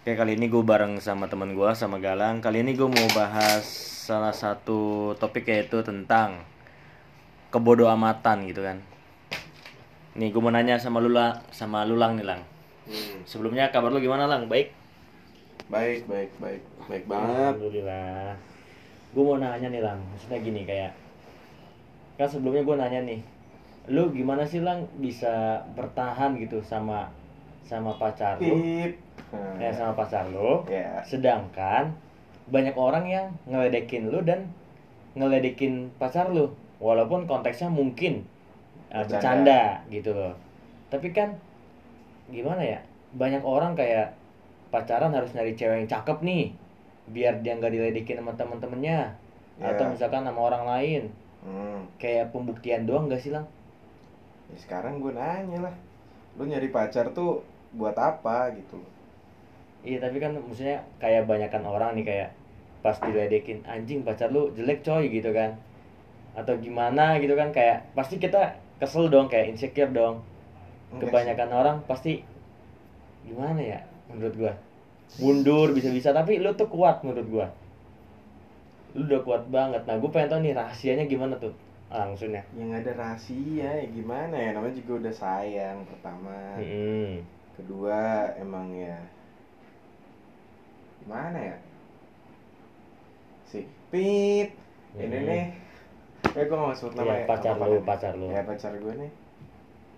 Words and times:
Oke 0.00 0.16
kali 0.16 0.32
ini 0.32 0.48
gue 0.48 0.64
bareng 0.64 0.96
sama 0.96 1.28
teman 1.28 1.52
gue 1.52 1.70
sama 1.76 2.00
Galang. 2.00 2.40
Kali 2.40 2.64
ini 2.64 2.72
gue 2.72 2.88
mau 2.88 3.08
bahas 3.12 3.68
salah 4.08 4.32
satu 4.32 5.12
topik 5.20 5.44
yaitu 5.44 5.84
tentang 5.84 6.40
kebodoh 7.52 7.84
amatan 7.84 8.48
gitu 8.48 8.64
kan. 8.64 8.80
Nih 10.16 10.32
gue 10.32 10.40
mau 10.40 10.48
nanya 10.48 10.80
sama 10.80 11.04
Lula 11.04 11.44
sama 11.52 11.84
Lulang 11.84 12.16
nih 12.16 12.24
Lang. 12.24 12.40
Hmm. 12.88 13.28
Sebelumnya 13.28 13.68
kabar 13.68 13.92
lu 13.92 14.00
gimana 14.00 14.24
Lang? 14.24 14.48
Baik? 14.48 14.72
Baik, 15.68 16.08
baik, 16.08 16.32
baik, 16.40 16.64
baik 16.88 17.04
banget. 17.04 17.60
Alhamdulillah. 17.60 18.40
Gue 19.12 19.20
mau 19.20 19.36
nanya 19.36 19.68
nih 19.68 19.84
Lang. 19.84 20.00
Maksudnya 20.16 20.40
gini 20.40 20.64
kayak 20.64 20.96
kan 22.16 22.24
sebelumnya 22.24 22.64
gue 22.64 22.76
nanya 22.80 23.00
nih, 23.04 23.20
lu 23.92 24.08
gimana 24.16 24.48
sih 24.48 24.64
Lang 24.64 24.88
bisa 24.96 25.60
bertahan 25.76 26.40
gitu 26.40 26.64
sama 26.64 27.12
sama 27.68 27.92
pacar 28.00 28.40
lu? 28.40 28.48
Pip. 28.48 28.96
Nah, 29.30 29.62
Ya 29.62 29.70
sama 29.70 29.94
pacar 29.94 30.26
lu. 30.26 30.66
ya. 30.66 30.98
Sedangkan 31.06 31.94
banyak 32.50 32.74
orang 32.74 33.06
yang 33.06 33.26
ngeledekin 33.46 34.10
lu 34.10 34.18
dan 34.22 34.50
ngeledekin 35.14 35.90
pacar 35.98 36.30
lu, 36.30 36.50
walaupun 36.78 37.26
konteksnya 37.26 37.70
mungkin 37.70 38.26
uh, 38.90 39.06
Bercanda. 39.06 39.82
gitu 39.86 40.10
loh. 40.10 40.34
Tapi 40.90 41.10
kan 41.10 41.38
gimana 42.26 42.62
ya? 42.62 42.78
Banyak 43.14 43.42
orang 43.42 43.74
kayak 43.74 44.14
pacaran 44.70 45.10
harus 45.10 45.30
nyari 45.34 45.54
cewek 45.54 45.82
yang 45.82 45.90
cakep 45.90 46.18
nih, 46.22 46.44
biar 47.10 47.42
dia 47.42 47.54
nggak 47.54 47.70
diledekin 47.70 48.18
sama 48.18 48.34
temen-temennya 48.34 49.14
Ya. 49.60 49.76
atau 49.76 49.92
misalkan 49.92 50.24
sama 50.24 50.40
orang 50.40 50.64
lain. 50.64 51.02
Hmm. 51.44 51.84
Kayak 52.00 52.32
pembuktian 52.32 52.88
doang 52.88 53.06
gak 53.06 53.20
sih 53.20 53.28
lang? 53.28 53.44
Ya, 54.48 54.56
sekarang 54.56 54.98
gue 54.98 55.12
nanya 55.12 55.68
lah. 55.68 55.74
Lu 56.40 56.48
nyari 56.48 56.72
pacar 56.72 57.12
tuh 57.12 57.44
buat 57.72 57.92
apa 57.92 58.56
gitu? 58.56 58.80
Iya 59.80 59.96
tapi 59.96 60.20
kan 60.20 60.36
maksudnya 60.36 60.84
kayak 61.00 61.24
banyakan 61.24 61.64
orang 61.64 61.96
nih 61.96 62.04
kayak 62.04 62.28
pas 62.80 62.96
diledekin 63.00 63.60
anjing 63.64 64.04
pacar 64.04 64.32
lu 64.32 64.52
jelek 64.56 64.80
coy 64.80 65.08
gitu 65.08 65.32
kan 65.32 65.56
atau 66.32 66.56
gimana 66.56 67.20
gitu 67.20 67.36
kan 67.36 67.52
kayak 67.52 67.84
pasti 67.92 68.16
kita 68.16 68.56
kesel 68.80 69.12
dong 69.12 69.28
kayak 69.28 69.52
insecure 69.52 69.92
dong 69.92 70.24
Enggak 70.92 71.12
kebanyakan 71.12 71.50
orang 71.52 71.76
pasti 71.84 72.24
gimana 73.24 73.60
ya 73.60 73.80
menurut 74.08 74.34
gua 74.36 74.52
mundur 75.20 75.76
bisa-bisa 75.76 76.16
tapi 76.16 76.40
lu 76.40 76.56
tuh 76.56 76.72
kuat 76.72 77.04
menurut 77.04 77.28
gua 77.28 77.46
lu 78.96 79.04
udah 79.04 79.20
kuat 79.22 79.44
banget 79.52 79.84
nah 79.84 80.00
gua 80.00 80.08
pengen 80.08 80.28
tahu 80.32 80.40
nih 80.40 80.56
rahasianya 80.56 81.04
gimana 81.04 81.36
tuh 81.36 81.52
langsungnya 81.90 82.42
sih. 82.46 82.62
Yang 82.62 82.70
ada 82.86 82.90
rahasia 82.94 83.70
ya 83.82 83.86
gimana 83.90 84.34
ya? 84.38 84.54
Namanya 84.54 84.78
juga 84.78 84.92
udah 85.02 85.14
sayang 85.14 85.82
pertama. 85.90 86.54
hmm. 86.54 87.18
Kedua 87.58 88.30
emang 88.38 88.70
ya 88.70 88.94
gimana 91.00 91.38
ya? 91.38 91.56
Si 93.44 93.60
Pip. 93.88 94.48
Ini 94.92 95.06
Hmm. 95.08 95.26
nih. 95.26 95.44
Eh 96.30 96.44
gue 96.44 96.54
mau 96.54 96.70
sebut 96.70 96.94
nama 96.94 97.10
Iya, 97.10 97.16
ya. 97.16 97.26
pacar 97.26 97.54
lu, 97.56 97.78
pacar 97.80 98.12
lu. 98.14 98.26
Ya 98.28 98.42
pacar 98.42 98.72
gue 98.72 98.94
nih. 98.96 99.12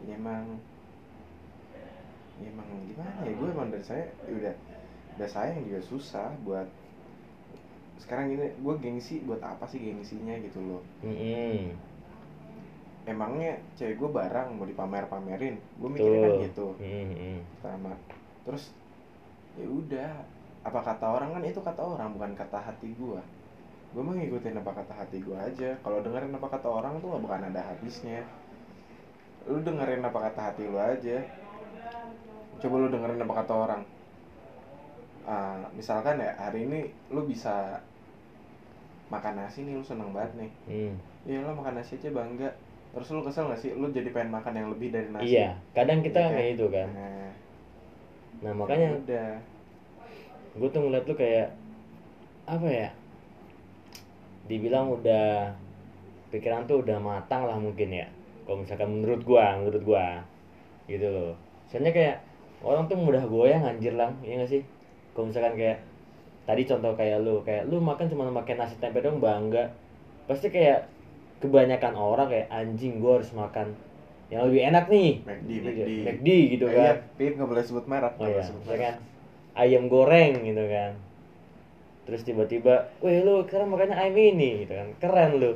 Ya 0.02 0.14
emang 0.14 0.44
ya 2.34 2.48
emang 2.48 2.66
gimana 2.84 3.22
ya 3.22 3.30
gue 3.30 3.48
emang 3.48 3.68
dari 3.68 3.84
saya 3.84 4.02
ya 4.24 4.32
udah 4.32 4.54
udah 5.14 5.28
sayang 5.30 5.62
juga 5.62 5.78
susah 5.80 6.26
buat 6.42 6.66
sekarang 7.96 8.34
ini 8.34 8.50
gue 8.56 8.74
gengsi 8.80 9.22
buat 9.22 9.38
apa 9.38 9.62
sih 9.64 9.78
gengsinya 9.78 10.34
gitu 10.40 10.58
loh 10.58 10.82
Hmm. 10.98 11.70
emangnya 13.04 13.62
cewek 13.72 13.94
gue 13.94 14.10
barang 14.10 14.48
mau 14.52 14.66
dipamer 14.66 15.06
pamerin 15.06 15.54
gue 15.54 15.86
mikirnya 15.88 16.18
kan 16.20 16.32
gitu 16.42 16.66
Hmm. 16.76 17.46
pertama 17.54 17.92
terus 18.42 18.74
ya 19.54 19.66
udah 19.68 20.10
apa 20.62 20.80
kata 20.82 21.06
orang? 21.06 21.34
Kan 21.34 21.42
itu 21.46 21.60
kata 21.60 21.82
orang 21.82 22.14
bukan 22.14 22.32
kata 22.38 22.58
hati 22.58 22.94
gue 22.94 23.22
gue 23.92 24.00
mau 24.00 24.16
ngikutin 24.16 24.56
apa 24.56 24.72
kata 24.72 24.92
hati 25.04 25.20
gue 25.20 25.36
aja. 25.36 25.76
Kalau 25.84 26.00
dengerin 26.00 26.32
apa 26.32 26.48
kata 26.48 26.64
orang 26.64 26.96
tuh 27.04 27.12
gak 27.12 27.22
bakal 27.28 27.44
ada 27.44 27.60
habisnya. 27.60 28.24
Lu 29.44 29.60
dengerin 29.60 30.00
apa 30.00 30.18
kata 30.32 30.40
hati 30.40 30.64
lu 30.64 30.80
aja. 30.80 31.18
Coba 32.56 32.74
lu 32.80 32.88
dengerin 32.88 33.20
apa 33.20 33.34
kata 33.44 33.52
orang. 33.52 33.82
Ah, 35.28 35.60
misalkan 35.76 36.18
ya 36.24 36.32
hari 36.40 36.64
ini 36.66 36.80
lu 37.12 37.28
bisa 37.28 37.84
makan 39.12 39.44
nasi 39.44 39.68
nih 39.68 39.76
lu 39.76 39.84
seneng 39.84 40.16
banget 40.16 40.40
nih. 40.40 40.50
Hmm. 40.66 40.94
Iya 41.28 41.38
lo 41.44 41.52
makan 41.52 41.76
nasi 41.76 42.00
aja 42.00 42.16
bangga. 42.16 42.48
Terus 42.96 43.08
lu 43.12 43.20
kesel 43.20 43.44
gak 43.52 43.60
sih? 43.60 43.76
Lu 43.76 43.92
jadi 43.92 44.08
pengen 44.08 44.32
makan 44.32 44.56
yang 44.56 44.68
lebih 44.72 44.88
dari 44.88 45.12
nasi. 45.12 45.36
Iya, 45.36 45.60
kadang 45.76 46.00
kita 46.00 46.16
Iya 46.16 46.28
kan? 46.28 46.32
kayak 46.32 46.50
itu 46.56 46.66
kan. 46.72 46.88
Nah, 46.96 47.30
Nah 48.42 48.52
makanya 48.56 48.88
udah 48.98 49.28
gue 50.52 50.68
tuh 50.68 50.80
ngeliat 50.80 51.04
lu 51.04 51.14
kayak 51.14 51.48
apa 52.44 52.66
ya 52.66 52.88
dibilang 54.44 54.90
udah 54.90 55.48
pikiran 56.28 56.66
tuh 56.66 56.82
udah 56.82 56.98
matang 56.98 57.46
lah 57.46 57.56
mungkin 57.56 57.88
ya. 57.88 58.06
Kalau 58.42 58.58
misalkan 58.58 58.90
menurut 58.90 59.22
gua 59.22 59.54
menurut 59.54 59.82
gua 59.82 60.18
gitu 60.84 61.06
loh. 61.06 61.32
Soalnya 61.70 61.94
kayak 61.94 62.16
orang 62.60 62.84
tuh 62.84 62.98
mudah 62.98 63.22
goyang 63.24 63.62
anjir 63.62 63.94
lang 63.94 64.12
iya 64.20 64.42
gak 64.42 64.50
sih? 64.50 64.62
Kalau 65.14 65.30
misalkan 65.30 65.54
kayak 65.54 65.78
tadi 66.42 66.62
contoh 66.66 66.92
kayak 66.98 67.22
lu 67.22 67.38
kayak 67.40 67.70
lu 67.70 67.78
makan 67.78 68.10
cuma 68.10 68.26
makan 68.28 68.56
nasi 68.58 68.74
tempe 68.76 68.98
dong 68.98 69.22
bangga. 69.22 69.70
Pasti 70.26 70.50
kayak 70.50 70.90
kebanyakan 71.38 71.94
orang 71.94 72.28
kayak 72.28 72.48
anjing 72.50 72.98
gua 72.98 73.22
harus 73.22 73.30
makan 73.32 73.70
yang 74.26 74.48
lebih 74.48 74.64
enak 74.64 74.84
nih. 74.88 75.10
McD, 75.22 75.48
Gitu, 75.48 75.68
McD. 75.70 75.90
McD 76.02 76.28
gitu 76.50 76.64
Eh, 76.66 76.72
kan. 76.72 76.82
Iya, 76.82 76.92
Pip 77.14 77.32
gak 77.36 77.48
boleh 77.48 77.62
sebut 77.62 77.84
merek 77.86 78.12
Oh 78.16 78.18
nggak 78.18 78.26
iya, 78.26 78.34
boleh 78.34 78.46
sebut 78.48 78.62
ya 78.62 78.68
merek. 78.68 78.82
kan 78.82 78.94
ayam 79.54 79.86
goreng 79.92 80.42
gitu 80.44 80.64
kan. 80.68 80.92
Terus 82.02 82.22
tiba-tiba 82.26 82.90
weh 83.04 83.22
lu 83.22 83.46
sekarang 83.46 83.70
makannya 83.70 83.96
ayam 83.96 84.16
ini 84.16 84.66
gitu 84.66 84.74
kan. 84.74 84.88
Keren 84.98 85.32
lu. 85.38 85.52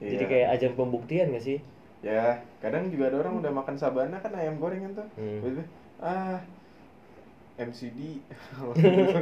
Jadi 0.00 0.24
Iya. 0.24 0.30
kayak 0.32 0.48
ajang 0.56 0.74
pembuktian 0.80 1.28
gak 1.36 1.44
sih? 1.44 1.58
Ya, 2.00 2.40
kadang 2.64 2.88
juga 2.88 3.12
ada 3.12 3.20
orang 3.20 3.44
udah 3.44 3.52
makan 3.52 3.76
sabana 3.76 4.16
kan 4.24 4.32
ayam 4.32 4.56
goreng 4.56 4.80
kan 4.88 5.04
tuh. 5.04 5.08
Hmm. 5.20 5.60
Ah, 6.00 6.40
MCD 7.60 8.24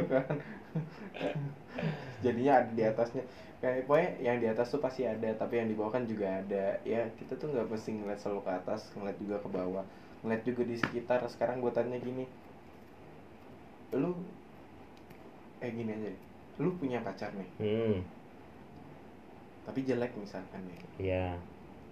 kan 0.07 0.39
Jadinya 2.23 2.63
ada 2.63 2.71
di 2.71 2.83
atasnya. 2.87 3.23
Kayak 3.59 3.91
pokoknya 3.91 4.09
yang 4.23 4.37
di 4.39 4.47
atas 4.47 4.71
tuh 4.71 4.79
pasti 4.79 5.03
ada 5.03 5.35
Tapi 5.35 5.59
yang 5.59 5.67
di 5.67 5.75
bawah 5.75 5.91
kan 5.91 6.07
juga 6.07 6.39
ada. 6.39 6.79
Ya 6.87 7.11
kita 7.19 7.35
tuh 7.35 7.51
nggak 7.51 7.67
mesti 7.67 7.91
ngeliat 7.99 8.19
selalu 8.23 8.47
ke 8.47 8.51
atas 8.55 8.87
Ngeliat 8.95 9.17
juga 9.19 9.35
ke 9.43 9.49
bawah. 9.51 9.83
Ngeliat 10.23 10.43
juga 10.47 10.63
di 10.63 10.75
sekitar. 10.79 11.19
Sekarang 11.27 11.59
gue 11.59 11.71
tanya 11.75 11.99
gini 11.99 12.23
Lu 13.93 14.13
Eh 15.59 15.71
gini 15.75 15.91
aja. 15.91 16.07
Deh. 16.07 16.19
Lu 16.59 16.69
punya 16.79 17.03
pacar 17.03 17.31
nih. 17.35 17.49
Hmm. 17.59 17.99
Tapi 19.67 19.83
jelek 19.83 20.11
misalkan 20.15 20.63
nih. 20.67 20.79
Iya. 20.99 21.25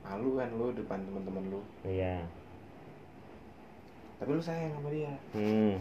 Malu 0.07 0.39
kan 0.39 0.49
lu 0.55 0.71
depan 0.71 1.03
teman-teman 1.03 1.43
lu. 1.51 1.61
Iya. 1.83 2.23
Tapi 4.17 4.29
lu 4.31 4.41
sayang 4.41 4.71
sama 4.75 4.89
dia. 4.91 5.11
Hmm. 5.35 5.75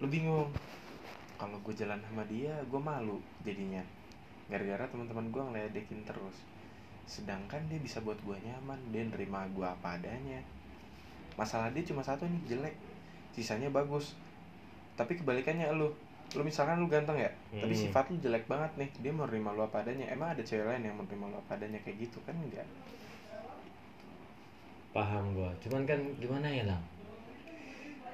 Lu 0.00 0.06
bingung. 0.08 0.48
Kalau 1.36 1.60
gue 1.60 1.74
jalan 1.76 2.00
sama 2.00 2.24
dia 2.24 2.56
Gue 2.72 2.80
malu 2.80 3.20
jadinya. 3.44 3.84
Gara-gara 4.48 4.88
teman-teman 4.88 5.28
gue 5.28 5.42
ngeledekin 5.52 6.00
terus. 6.08 6.48
Sedangkan 7.04 7.60
dia 7.68 7.76
bisa 7.76 8.00
buat 8.00 8.16
gue 8.24 8.36
nyaman. 8.40 8.80
Dia 8.88 9.04
nerima 9.04 9.44
gue 9.52 9.68
apa 9.68 10.00
adanya. 10.00 10.40
Masalah 11.36 11.68
dia 11.76 11.84
cuma 11.84 12.00
satu 12.00 12.24
nih 12.24 12.56
jelek. 12.56 12.76
Sisanya 13.36 13.68
bagus 13.68 14.16
Tapi 14.96 15.12
kebalikannya 15.20 15.68
lu 15.76 15.92
Lu 16.34 16.42
misalkan 16.42 16.82
lu 16.82 16.90
ganteng 16.90 17.16
ya 17.20 17.30
Tapi 17.54 17.70
Hmm. 17.70 17.82
sifat 17.86 18.10
lu 18.10 18.18
jelek 18.18 18.44
banget 18.50 18.72
nih 18.74 18.90
Dia 19.04 19.12
mau 19.14 19.28
nerima 19.30 19.54
lu 19.54 19.62
apa 19.62 19.84
adanya. 19.86 20.10
Emang 20.10 20.34
ada 20.34 20.42
cewek 20.42 20.66
lain 20.66 20.82
yang 20.82 20.96
menerima 20.98 21.24
lu 21.30 21.36
apa 21.38 21.54
adanya 21.54 21.78
Kayak 21.86 22.08
gitu 22.08 22.18
kan 22.26 22.34
enggak? 22.34 22.66
Paham 24.96 25.36
gua. 25.36 25.52
Cuman 25.60 25.84
kan 25.84 26.00
gimana 26.16 26.48
ya 26.48 26.64
lang? 26.64 26.80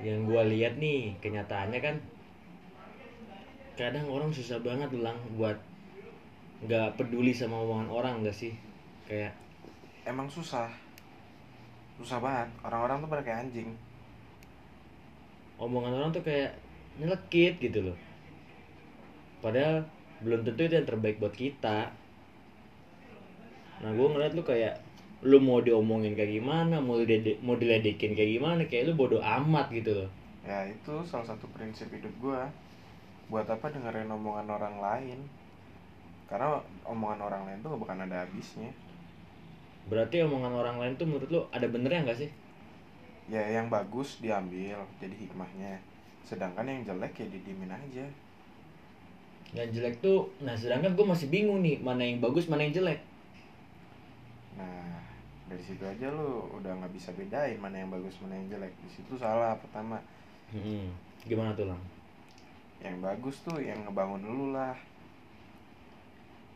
Yang 0.02 0.18
gua 0.26 0.42
lihat 0.50 0.82
nih 0.82 1.14
kenyataannya 1.22 1.78
kan 1.78 1.96
kadang 3.78 4.04
orang 4.10 4.28
susah 4.34 4.58
banget 4.60 4.90
lang 4.98 5.16
buat 5.38 5.56
nggak 6.66 6.94
peduli 6.98 7.32
sama 7.32 7.58
omongan 7.62 7.88
orang 7.88 8.14
gak 8.26 8.34
sih? 8.34 8.52
Kayak 9.06 9.34
Emang 10.02 10.26
susah. 10.26 10.66
Susah 11.98 12.18
banget. 12.18 12.50
Orang-orang 12.66 12.98
tuh 12.98 13.10
pada 13.10 13.22
kayak 13.22 13.46
anjing. 13.46 13.70
Omongan 15.62 15.94
orang 15.94 16.10
tuh 16.10 16.26
kayak 16.26 16.50
nyelekit 17.00 17.54
gitu 17.60 17.78
loh. 17.92 17.96
Padahal 19.44 19.84
belum 20.22 20.40
tentu 20.46 20.60
itu 20.66 20.74
yang 20.78 20.88
terbaik 20.88 21.16
buat 21.18 21.34
kita. 21.34 21.90
Nah 23.82 23.90
gue 23.90 24.06
ngeliat 24.12 24.32
lu 24.38 24.42
kayak 24.46 24.74
lu 25.22 25.38
mau 25.38 25.58
diomongin 25.62 26.18
kayak 26.18 26.32
gimana 26.42 26.82
mau 26.82 26.98
dide- 26.98 27.38
mau 27.46 27.54
diledekin 27.54 28.12
kayak 28.18 28.30
gimana 28.38 28.62
kayak 28.66 28.90
lu 28.90 28.92
bodoh 28.98 29.22
amat 29.22 29.70
gitu 29.70 29.90
loh. 29.98 30.08
Ya 30.42 30.66
itu 30.66 30.94
salah 31.06 31.26
satu 31.26 31.46
prinsip 31.54 31.86
hidup 31.94 32.10
gua. 32.18 32.50
Buat 33.30 33.46
apa 33.54 33.70
dengerin 33.70 34.10
omongan 34.10 34.48
orang 34.50 34.76
lain? 34.82 35.18
Karena 36.26 36.58
omongan 36.82 37.20
orang 37.22 37.42
lain 37.46 37.58
tuh 37.62 37.70
bakal 37.78 37.98
ada 37.98 38.26
habisnya. 38.26 38.70
Berarti 39.86 40.22
omongan 40.26 40.54
orang 40.54 40.76
lain 40.82 40.94
tuh 40.98 41.06
menurut 41.06 41.28
lu 41.30 41.40
ada 41.54 41.66
benernya 41.70 42.02
nggak 42.06 42.18
sih? 42.18 42.30
Ya 43.30 43.42
yang 43.46 43.70
bagus 43.70 44.18
diambil 44.18 44.82
jadi 44.98 45.14
hikmahnya 45.14 45.78
sedangkan 46.26 46.64
yang 46.66 46.82
jelek 46.86 47.12
ya 47.22 47.26
didiemin 47.28 47.70
aja. 47.70 48.06
Yang 49.52 49.68
jelek 49.78 49.94
tuh 50.00 50.28
nah 50.40 50.56
sedangkan 50.56 50.96
gue 50.96 51.06
masih 51.06 51.28
bingung 51.28 51.60
nih 51.60 51.78
mana 51.82 52.02
yang 52.02 52.22
bagus 52.22 52.48
mana 52.48 52.64
yang 52.64 52.74
jelek. 52.74 53.00
Nah 54.56 54.98
dari 55.50 55.62
situ 55.62 55.84
aja 55.84 56.08
lu 56.08 56.48
udah 56.56 56.72
nggak 56.80 56.92
bisa 56.96 57.12
bedain 57.12 57.60
mana 57.60 57.82
yang 57.82 57.90
bagus 57.92 58.16
mana 58.24 58.38
yang 58.38 58.48
jelek. 58.48 58.72
Di 58.80 58.90
situ 58.90 59.12
salah 59.18 59.52
pertama. 59.60 60.00
Hmm, 60.52 60.92
gimana 61.24 61.52
tuh 61.52 61.68
lang? 61.68 61.80
Yang 62.80 62.96
bagus 63.04 63.36
tuh 63.44 63.58
yang 63.60 63.78
ngebangun 63.84 64.22
lu 64.24 64.46
lah. 64.56 64.76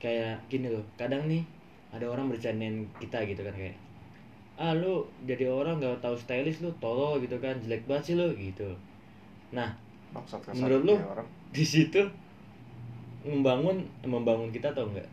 Kayak 0.01 0.41
gini 0.49 0.73
loh 0.73 0.85
kadang 1.01 1.25
nih 1.29 1.45
ada 1.93 2.07
orang 2.13 2.29
bercandain 2.29 2.85
kita 3.01 3.25
gitu 3.25 3.41
kan 3.41 3.55
kayak 3.57 3.77
ah 4.57 4.73
lu 4.73 5.05
jadi 5.29 5.53
orang 5.53 5.77
gak 5.81 6.01
tahu 6.01 6.17
stylish 6.17 6.65
lu 6.65 6.73
tolol 6.81 7.21
gitu 7.21 7.37
kan 7.37 7.61
jelek 7.61 7.85
banget 7.85 8.13
sih 8.13 8.15
lu 8.17 8.33
gitu 8.37 8.73
nah 9.55 9.71
maksud 10.11 10.43
Menurut 10.53 10.83
lu? 10.85 10.95
orang. 10.97 11.29
di 11.53 11.65
situ 11.65 12.03
membangun 13.23 13.83
membangun 14.03 14.51
kita 14.51 14.71
atau 14.71 14.87
enggak? 14.87 15.07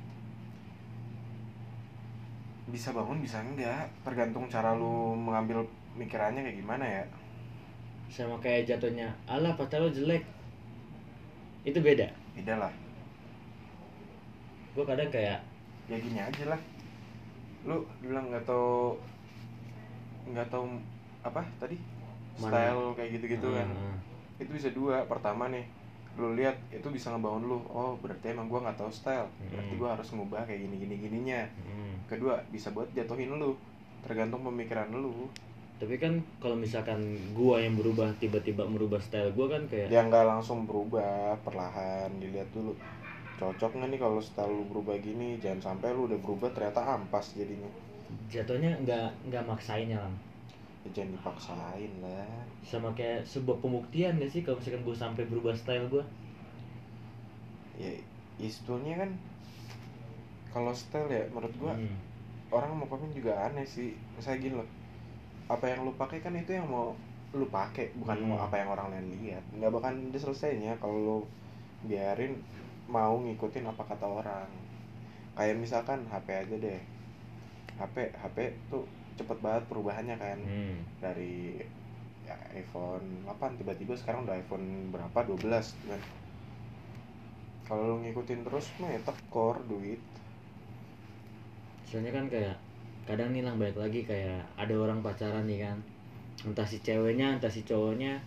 Bisa 2.70 2.90
bangun 2.90 3.22
bisa 3.22 3.42
enggak. 3.42 3.86
Tergantung 4.02 4.48
cara 4.48 4.74
lu 4.74 5.14
mengambil 5.14 5.62
mikirannya 5.94 6.42
kayak 6.42 6.58
gimana 6.58 6.86
ya. 6.86 7.04
Sama 8.10 8.38
kayak 8.40 8.70
jatuhnya 8.70 9.10
alah 9.26 9.54
pacar 9.54 9.82
lu 9.82 9.90
jelek. 9.90 10.22
Itu 11.64 11.80
beda? 11.80 12.06
Beda 12.34 12.58
lah. 12.58 12.74
Gue 14.74 14.86
kadang 14.86 15.10
kayak 15.10 15.38
ya 15.86 15.98
gini 15.98 16.18
aja 16.18 16.44
lah. 16.50 16.62
Lu 17.66 17.86
bilang 18.02 18.30
nggak 18.30 18.46
tahu 18.46 18.98
nggak 20.30 20.48
tahu 20.50 20.66
apa 21.22 21.42
tadi? 21.60 21.78
Mana? 22.42 22.50
style 22.50 22.84
kayak 22.98 23.10
gitu-gitu 23.14 23.48
kan. 23.54 23.70
"Ah, 23.70 23.98
itu 24.38 24.52
bisa 24.52 24.70
dua. 24.72 25.06
Pertama 25.06 25.50
nih 25.50 25.66
lu 26.14 26.38
lihat 26.38 26.54
itu 26.70 26.86
bisa 26.90 27.10
ngebangun 27.10 27.50
lu. 27.50 27.58
Oh 27.70 27.98
berarti 27.98 28.30
emang 28.30 28.46
gua 28.46 28.62
nggak 28.70 28.78
tahu 28.78 28.92
style. 28.94 29.26
Berarti 29.50 29.74
Hmm. 29.74 29.82
gua 29.82 29.90
harus 29.98 30.08
ngubah 30.14 30.46
kayak 30.46 30.62
gini 30.66 30.76
gini 30.78 30.96
gininya. 31.00 31.42
Hmm." 31.66 31.96
kedua 32.06 32.38
bisa 32.54 32.70
buat 32.72 32.86
jatuhin 32.94 33.34
lu. 33.34 33.58
Tergantung 34.06 34.46
pemikiran 34.46 34.94
lu. 34.94 35.26
Tapi 35.82 35.98
kan 35.98 36.22
kalau 36.38 36.54
misalkan 36.54 37.02
gua 37.34 37.58
yang 37.58 37.74
berubah 37.76 38.14
tiba-tiba 38.22 38.62
merubah 38.64 39.02
style 39.02 39.34
gua 39.34 39.58
kan 39.58 39.66
kayak 39.66 39.90
dia 39.90 40.06
nggak 40.06 40.26
langsung 40.28 40.70
berubah 40.70 41.34
perlahan. 41.42 42.14
Dilihat 42.22 42.48
dulu. 42.54 42.78
Cocok 43.42 43.82
nggak 43.82 43.90
nih 43.90 44.00
kalau 44.00 44.22
style 44.22 44.54
lu 44.54 44.64
berubah 44.70 44.94
gini? 45.02 45.42
Jangan 45.42 45.74
sampai 45.74 45.92
lu 45.98 46.06
udah 46.06 46.20
berubah 46.22 46.54
ternyata 46.54 46.86
ampas 46.86 47.34
jadinya. 47.34 47.68
Jatuhnya 48.30 48.78
nggak 48.86 49.34
nggak 49.34 49.44
maksain 49.50 49.90
ya 49.90 49.98
lang 49.98 50.14
ya, 50.84 50.90
jangan 50.94 51.12
dipaksain 51.16 51.92
lah. 52.04 52.28
Sama 52.64 52.90
kayak 52.94 53.24
sebuah 53.26 53.58
pembuktian 53.60 54.20
gak 54.20 54.32
sih 54.32 54.42
kalau 54.44 54.60
misalkan 54.60 54.84
gue 54.84 54.96
sampai 54.96 55.24
berubah 55.28 55.56
style 55.56 55.88
gue 55.90 56.04
ya, 57.74 57.90
ya 58.38 58.50
sebetulnya 58.50 58.94
kan 59.02 59.12
kalau 60.54 60.70
style 60.74 61.10
ya 61.10 61.24
menurut 61.34 61.54
gua 61.58 61.74
Hmm. 61.74 61.98
orang 62.54 62.78
mau 62.78 62.86
komen 62.86 63.10
juga 63.12 63.34
aneh 63.50 63.66
sih. 63.66 63.98
Misalnya 64.14 64.40
gini 64.44 64.56
loh 64.62 64.70
apa 65.50 65.66
yang 65.68 65.84
lu 65.86 65.92
pakai 65.98 66.22
kan 66.24 66.34
itu 66.38 66.54
yang 66.54 66.70
mau 66.70 66.94
lu 67.34 67.46
pakai 67.50 67.90
bukan 67.98 68.18
Hmm. 68.22 68.30
mau 68.30 68.40
apa 68.46 68.56
yang 68.62 68.70
orang 68.70 68.94
lain 68.94 69.08
lihat. 69.18 69.42
Nggak 69.58 69.72
bakal 69.74 69.92
ada 69.98 70.20
selesainya 70.20 70.78
kalau 70.78 70.98
lu 71.08 71.18
biarin 71.90 72.38
mau 72.88 73.18
ngikutin 73.18 73.66
apa 73.66 73.82
kata 73.84 74.06
orang. 74.06 74.50
Kayak 75.34 75.58
misalkan 75.58 76.06
HP 76.06 76.28
aja 76.30 76.56
deh. 76.62 76.82
HP 77.82 77.96
HP 78.14 78.38
tuh 78.70 78.86
cepet 79.18 79.38
banget 79.40 79.64
perubahannya 79.70 80.16
kan. 80.18 80.40
Hmm. 80.42 80.78
dari 81.00 81.62
ya, 82.24 82.36
iPhone 82.56 83.28
8 83.28 83.60
tiba-tiba 83.60 83.94
sekarang 83.94 84.26
udah 84.26 84.36
iPhone 84.40 84.90
berapa? 84.94 85.20
12 85.28 85.50
kan 85.90 86.02
kalau 87.64 87.96
lu 87.96 87.98
ngikutin 88.04 88.44
terus 88.44 88.68
mah 88.80 88.92
ya 88.92 89.00
tekor 89.08 89.56
duit. 89.72 90.00
Soalnya 91.88 92.12
kan 92.12 92.26
kayak 92.28 92.56
kadang 93.08 93.32
nih 93.32 93.44
lang 93.44 93.56
balik 93.60 93.80
lagi 93.80 94.04
kayak 94.04 94.44
ada 94.60 94.76
orang 94.76 95.00
pacaran 95.00 95.48
nih 95.48 95.64
kan. 95.64 95.78
Entah 96.44 96.68
si 96.68 96.84
ceweknya 96.84 97.40
entah 97.40 97.52
si 97.52 97.64
cowoknya 97.64 98.20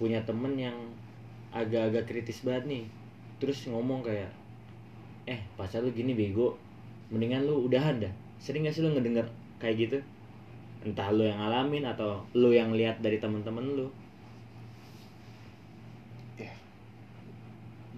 punya 0.00 0.24
temen 0.24 0.56
yang 0.56 0.76
agak-agak 1.52 2.08
kritis 2.08 2.40
banget 2.40 2.64
nih. 2.64 2.84
Terus 3.38 3.68
ngomong 3.68 4.00
kayak 4.00 4.32
eh 5.28 5.40
pacar 5.60 5.84
lu 5.84 5.92
gini 5.92 6.16
bego. 6.16 6.56
Mendingan 7.12 7.44
lu 7.44 7.68
udahan 7.68 8.00
dah. 8.00 8.12
Sering 8.40 8.64
gak 8.64 8.72
sih 8.72 8.80
lu 8.80 8.96
ngedenger 8.96 9.28
kayak 9.60 9.76
gitu 9.76 9.98
entah 10.86 11.10
lu 11.10 11.26
yang 11.26 11.42
ngalamin 11.42 11.84
atau 11.90 12.22
lu 12.38 12.54
yang 12.54 12.70
lihat 12.70 13.02
dari 13.02 13.18
temen-temen 13.18 13.66
lu. 13.74 13.88
Ya 16.38 16.54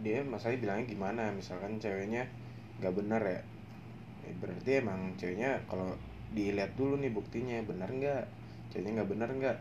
dia 0.01 0.25
masalahnya 0.25 0.65
bilangnya 0.65 0.87
gimana? 0.89 1.23
Misalkan 1.37 1.77
ceweknya 1.77 2.25
nggak 2.81 2.95
bener 2.97 3.21
ya. 3.21 3.41
Ya, 4.25 4.33
berarti 4.41 4.71
emang 4.81 5.13
ceweknya 5.21 5.61
kalau 5.69 5.93
dilihat 6.33 6.73
dulu 6.79 6.97
nih 6.97 7.13
buktinya 7.13 7.61
bener 7.69 7.91
nggak? 7.91 8.25
Ceweknya 8.73 9.03
nggak 9.03 9.11
bener 9.13 9.29
nggak? 9.29 9.57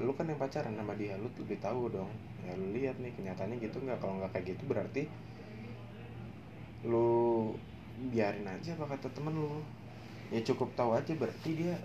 Lu 0.00 0.16
kan 0.16 0.24
yang 0.24 0.40
pacaran 0.40 0.72
sama 0.72 0.96
dia 0.96 1.20
lu 1.20 1.28
lebih 1.36 1.60
tahu 1.60 1.92
dong. 1.92 2.08
Ya 2.40 2.56
lu 2.56 2.72
lihat 2.72 2.96
nih 3.04 3.12
kenyataannya 3.12 3.60
gitu 3.60 3.84
nggak? 3.84 4.00
Kalau 4.00 4.16
nggak 4.16 4.32
kayak 4.32 4.56
gitu 4.56 4.62
berarti 4.64 5.04
lu 6.88 7.52
biarin 8.08 8.48
aja 8.48 8.72
apa 8.80 8.96
kata 8.96 9.12
temen 9.12 9.36
lu. 9.36 9.60
Ya 10.32 10.40
cukup 10.40 10.72
tahu 10.72 10.96
aja 10.96 11.12
berarti 11.12 11.52
dia 11.52 11.76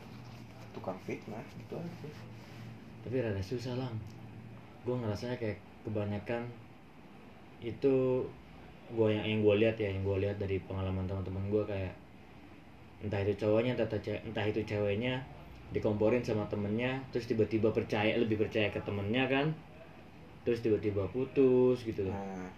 tukang 0.76 1.00
fitnah 1.08 1.40
gitu 1.56 1.80
aja 1.80 2.10
tapi 3.06 3.22
rada 3.22 3.38
susah 3.38 3.78
lang. 3.78 3.94
Gue 4.82 4.98
ngerasanya 4.98 5.38
kayak 5.38 5.62
kebanyakan 5.86 6.42
itu 7.62 8.26
gue 8.90 9.08
yang 9.10 9.26
yang 9.26 9.40
gue 9.46 9.56
lihat 9.62 9.78
ya 9.78 9.94
yang 9.94 10.02
gue 10.02 10.18
lihat 10.26 10.38
dari 10.42 10.58
pengalaman 10.66 11.06
teman-teman 11.06 11.46
gue 11.54 11.64
kayak 11.70 11.94
entah 13.06 13.22
itu 13.22 13.46
cowoknya 13.46 13.78
entah, 13.78 13.90
entah 14.02 14.46
itu 14.46 14.62
ceweknya 14.66 15.22
dikomporin 15.74 16.22
sama 16.26 16.46
temennya 16.50 17.02
terus 17.10 17.30
tiba-tiba 17.30 17.70
percaya 17.74 18.18
lebih 18.18 18.42
percaya 18.42 18.70
ke 18.70 18.82
temennya 18.82 19.26
kan 19.30 19.54
terus 20.46 20.62
tiba-tiba 20.62 21.06
putus 21.10 21.82
gitu. 21.86 22.06
Nah 22.10 22.50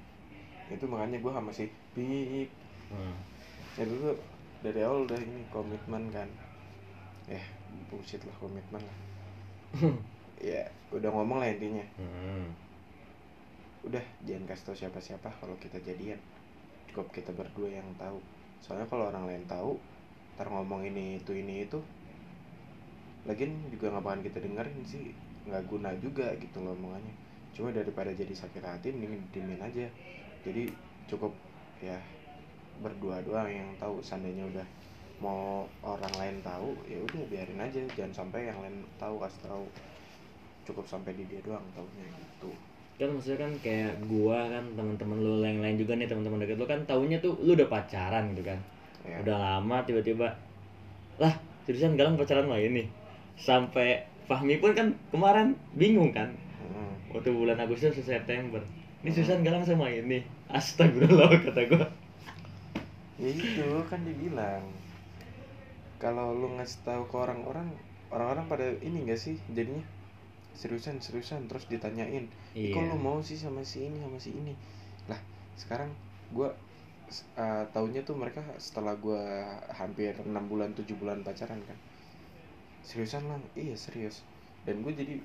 itu 0.67 0.83
makanya 0.87 1.19
gue 1.23 1.31
sama 1.31 1.51
si 1.51 1.71
Pip. 1.95 2.51
Nah, 2.91 3.15
ya 3.79 3.83
dulu 3.87 4.11
dari 4.63 4.79
awal 4.83 5.07
udah 5.07 5.19
ini 5.19 5.43
komitmen 5.51 6.11
kan. 6.11 6.27
Ya 7.27 7.39
bullshit 7.89 8.21
lah 8.23 8.35
komitmen 8.39 8.81
lah. 8.83 8.97
Ya 10.37 10.69
udah 10.93 11.09
ngomong 11.09 11.41
lah 11.41 11.49
intinya. 11.49 11.81
Hmm. 11.97 12.53
udah 13.87 14.03
jangan 14.27 14.51
kasih 14.51 14.63
tau 14.67 14.77
siapa-siapa 14.77 15.29
kalau 15.41 15.57
kita 15.57 15.81
jadian. 15.81 16.21
Cukup 16.91 17.09
kita 17.09 17.33
berdua 17.33 17.73
yang 17.73 17.87
tahu. 17.97 18.21
Soalnya 18.61 18.85
kalau 18.85 19.09
orang 19.09 19.25
lain 19.25 19.43
tahu 19.49 19.81
ntar 20.37 20.45
ngomong 20.53 20.85
ini 20.85 21.17
itu 21.17 21.33
ini 21.33 21.65
itu 21.65 21.81
lagian 23.25 23.57
juga 23.73 23.89
nggak 23.89 24.03
bakalan 24.05 24.21
kita 24.21 24.37
dengerin 24.45 24.79
sih. 24.85 25.09
Nggak 25.49 25.63
guna 25.65 25.89
juga 25.97 26.29
gitu 26.37 26.61
loh 26.61 26.77
omongannya. 26.77 27.15
Cuma 27.57 27.73
daripada 27.73 28.13
jadi 28.13 28.33
sakit 28.37 28.61
hati 28.61 28.93
mending 28.93 29.25
diemin 29.33 29.57
aja. 29.57 29.89
Jadi 30.45 30.69
cukup 31.09 31.33
ya 31.81 31.97
berdua 32.77 33.25
doang 33.25 33.49
yang 33.49 33.69
tahu 33.81 33.97
seandainya 34.05 34.45
udah 34.53 34.67
mau 35.17 35.65
orang 35.81 36.13
lain 36.13 36.37
tahu 36.45 36.77
ya 36.85 36.97
udah 37.01 37.21
biarin 37.29 37.59
aja. 37.61 37.81
Jangan 37.97 38.13
sampai 38.13 38.49
yang 38.49 38.57
lain 38.61 38.85
tahu 39.01 39.17
kasih 39.17 39.41
tahu. 39.49 39.65
Cukup 40.67 40.85
sampai 40.85 41.15
di 41.15 41.23
dia 41.25 41.41
doang 41.41 41.63
taunya 41.73 42.05
gitu. 42.11 42.51
Kan 42.97 43.13
maksudnya 43.13 43.45
kan 43.45 43.51
kayak 43.61 43.93
gua 44.09 44.49
kan 44.49 44.65
teman-teman 44.73 45.17
lu 45.21 45.41
yang 45.45 45.61
lain 45.61 45.77
juga 45.77 45.93
nih 45.95 46.09
teman-teman 46.09 46.43
deket 46.43 46.57
lu 46.57 46.65
kan 46.65 46.79
taunya 46.89 47.17
tuh 47.21 47.37
lu 47.41 47.53
udah 47.57 47.69
pacaran 47.69 48.33
gitu 48.33 48.43
kan. 48.45 48.59
Ya 49.07 49.23
udah 49.23 49.37
lama 49.37 49.77
tiba-tiba 49.87 50.27
lah 51.17 51.33
jurusan 51.65 51.97
galang 51.97 52.19
pacaran 52.19 52.49
lagi 52.49 52.69
nih. 52.73 52.87
Sampai 53.37 54.05
Fahmi 54.27 54.59
pun 54.59 54.75
kan 54.75 54.91
kemarin 55.09 55.55
bingung 55.73 56.11
kan. 56.11 56.35
Mm. 56.67 57.15
waktu 57.15 57.31
bulan 57.31 57.55
Agustus 57.63 57.95
ke 57.95 58.03
September 58.03 58.59
ini 59.01 59.09
jurusan 59.13 59.45
galang 59.45 59.63
sama 59.63 59.87
ini. 59.87 60.19
Astagfirullah 60.51 61.31
kata 61.47 61.63
gua. 61.69 61.87
Ya 63.17 63.29
itu 63.33 63.65
kan 63.89 64.03
dibilang 64.03 64.61
kalau 65.97 66.33
lu 66.33 66.53
ngasih 66.57 66.85
tahu 66.85 67.03
ke 67.09 67.15
orang-orang 67.17 67.73
orang-orang 68.13 68.45
pada 68.47 68.67
ini 68.81 69.03
gak 69.09 69.19
sih 69.19 69.35
jadinya? 69.51 69.83
Seriusan 70.57 70.97
seriusan 70.97 71.45
terus 71.45 71.69
ditanyain 71.69 72.25
iya 72.57 72.73
kok 72.73 72.81
lu 72.81 72.97
mau 72.97 73.21
sih 73.21 73.37
sama 73.37 73.61
si 73.61 73.85
ini 73.89 73.97
sama 74.01 74.17
si 74.17 74.33
ini? 74.33 74.53
Lah 75.05 75.21
sekarang 75.57 75.93
gua 76.33 76.53
uh, 77.37 77.63
tahunya 77.73 78.01
tuh 78.05 78.17
mereka 78.17 78.41
setelah 78.57 78.97
gua 78.97 79.21
hampir 79.73 80.17
enam 80.25 80.45
bulan 80.49 80.73
tujuh 80.73 80.97
bulan 80.97 81.21
pacaran 81.21 81.61
kan. 81.65 81.77
Seriusan 82.81 83.25
lang 83.29 83.41
iya 83.53 83.77
serius. 83.77 84.25
Dan 84.65 84.83
gue 84.83 84.91
jadi 84.91 85.15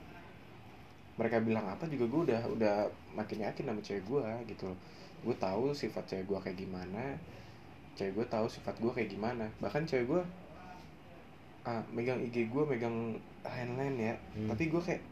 mereka 1.18 1.42
bilang 1.42 1.66
apa 1.66 1.84
juga 1.90 2.06
gue 2.08 2.20
udah 2.32 2.42
udah 2.46 2.76
makin 3.12 3.42
yakin 3.42 3.68
sama 3.68 3.80
cewek 3.82 4.04
gue 4.06 4.26
gitu 4.54 4.70
loh. 4.70 4.78
Gue 5.22 5.34
tahu 5.36 5.74
sifat 5.74 6.06
cewek 6.06 6.26
gue 6.30 6.38
kayak 6.42 6.58
gimana 6.58 7.18
cewek 7.96 8.12
gue 8.16 8.26
tahu 8.28 8.46
sifat 8.48 8.74
gue 8.80 8.92
kayak 8.92 9.10
gimana. 9.12 9.46
Bahkan 9.60 9.84
cewek 9.84 10.06
gue 10.08 10.22
ah, 11.66 11.82
megang 11.94 12.18
IG 12.18 12.50
gue 12.50 12.62
megang 12.66 13.16
lain-lain 13.42 13.94
ya. 13.98 14.14
Hmm. 14.34 14.48
tapi 14.50 14.70
gue 14.70 14.82
kayak 14.82 15.02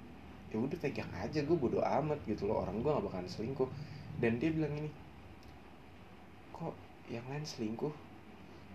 ya 0.51 0.59
udah 0.59 0.79
pegang 0.83 1.11
aja 1.15 1.41
gue 1.47 1.57
bodo 1.57 1.79
amat 1.79 2.19
gitu 2.27 2.51
loh. 2.51 2.67
Orang 2.67 2.83
gue 2.83 2.91
gak 2.91 3.05
bakalan 3.07 3.31
selingkuh. 3.31 3.71
Dan 4.19 4.37
dia 4.43 4.51
bilang 4.51 4.75
ini 4.75 4.91
kok 6.51 6.75
yang 7.09 7.25
lain 7.31 7.47
selingkuh? 7.47 7.95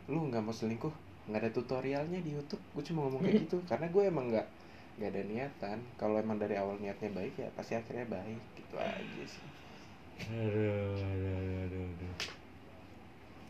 Lu 0.09 0.19
nggak 0.31 0.41
mau 0.41 0.55
selingkuh? 0.55 0.93
Nggak 1.29 1.41
ada 1.41 1.51
tutorialnya 1.51 2.19
di 2.23 2.33
YouTube. 2.33 2.63
Gue 2.73 2.83
cuma 2.85 3.05
ngomong 3.07 3.21
kayak 3.21 3.45
gitu 3.45 3.57
karena 3.69 3.87
gue 3.91 4.03
emang 4.07 4.25
nggak 4.31 4.47
nggak 4.97 5.09
ada 5.11 5.21
niatan. 5.27 5.77
Kalau 5.99 6.15
emang 6.17 6.39
dari 6.39 6.55
awal 6.55 6.79
niatnya 6.79 7.11
baik 7.11 7.35
ya 7.35 7.47
pasti 7.53 7.75
akhirnya 7.75 8.07
baik 8.07 8.41
gitu 8.55 8.75
aja 8.79 9.23
sih. 9.27 9.45
Aduh 10.15 10.95
aduh 10.95 11.33
aduh 11.35 11.57
aduh, 11.67 11.83
aduh. 11.91 12.13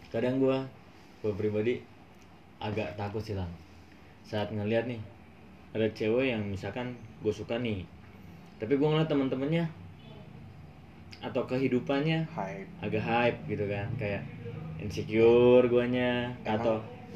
kadang 0.10 0.42
gua 0.42 0.66
gua 1.22 1.34
pribadi 1.38 1.78
agak 2.58 2.98
takut 2.98 3.22
sih 3.22 3.38
lang 3.38 3.52
saat 4.26 4.50
ngeliat 4.50 4.90
nih 4.90 5.02
ada 5.78 5.86
cewek 5.94 6.34
yang 6.34 6.42
misalkan 6.50 6.98
gue 7.22 7.30
suka 7.30 7.62
nih 7.62 7.86
tapi 8.58 8.74
gue 8.74 8.88
ngeliat 8.88 9.06
teman-temannya 9.06 9.70
atau 11.22 11.46
kehidupannya 11.46 12.26
hype. 12.34 12.70
agak 12.82 13.04
hype 13.06 13.40
gitu 13.46 13.66
kan 13.70 13.86
kayak 14.02 14.26
insecure 14.82 15.66
guanya 15.70 16.34
Emang 16.42 16.62
atau 16.62 16.76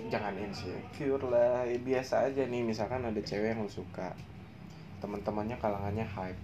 jangan 0.09 0.33
insecure 0.37 1.23
lah 1.29 1.65
ya, 1.65 1.77
biasa 1.81 2.29
aja 2.29 2.45
nih 2.45 2.61
misalkan 2.61 3.01
ada 3.01 3.21
cewek 3.21 3.57
yang 3.57 3.65
lu 3.65 3.71
suka 3.71 4.13
teman-temannya 4.99 5.55
kalangannya 5.63 6.03
hype. 6.03 6.41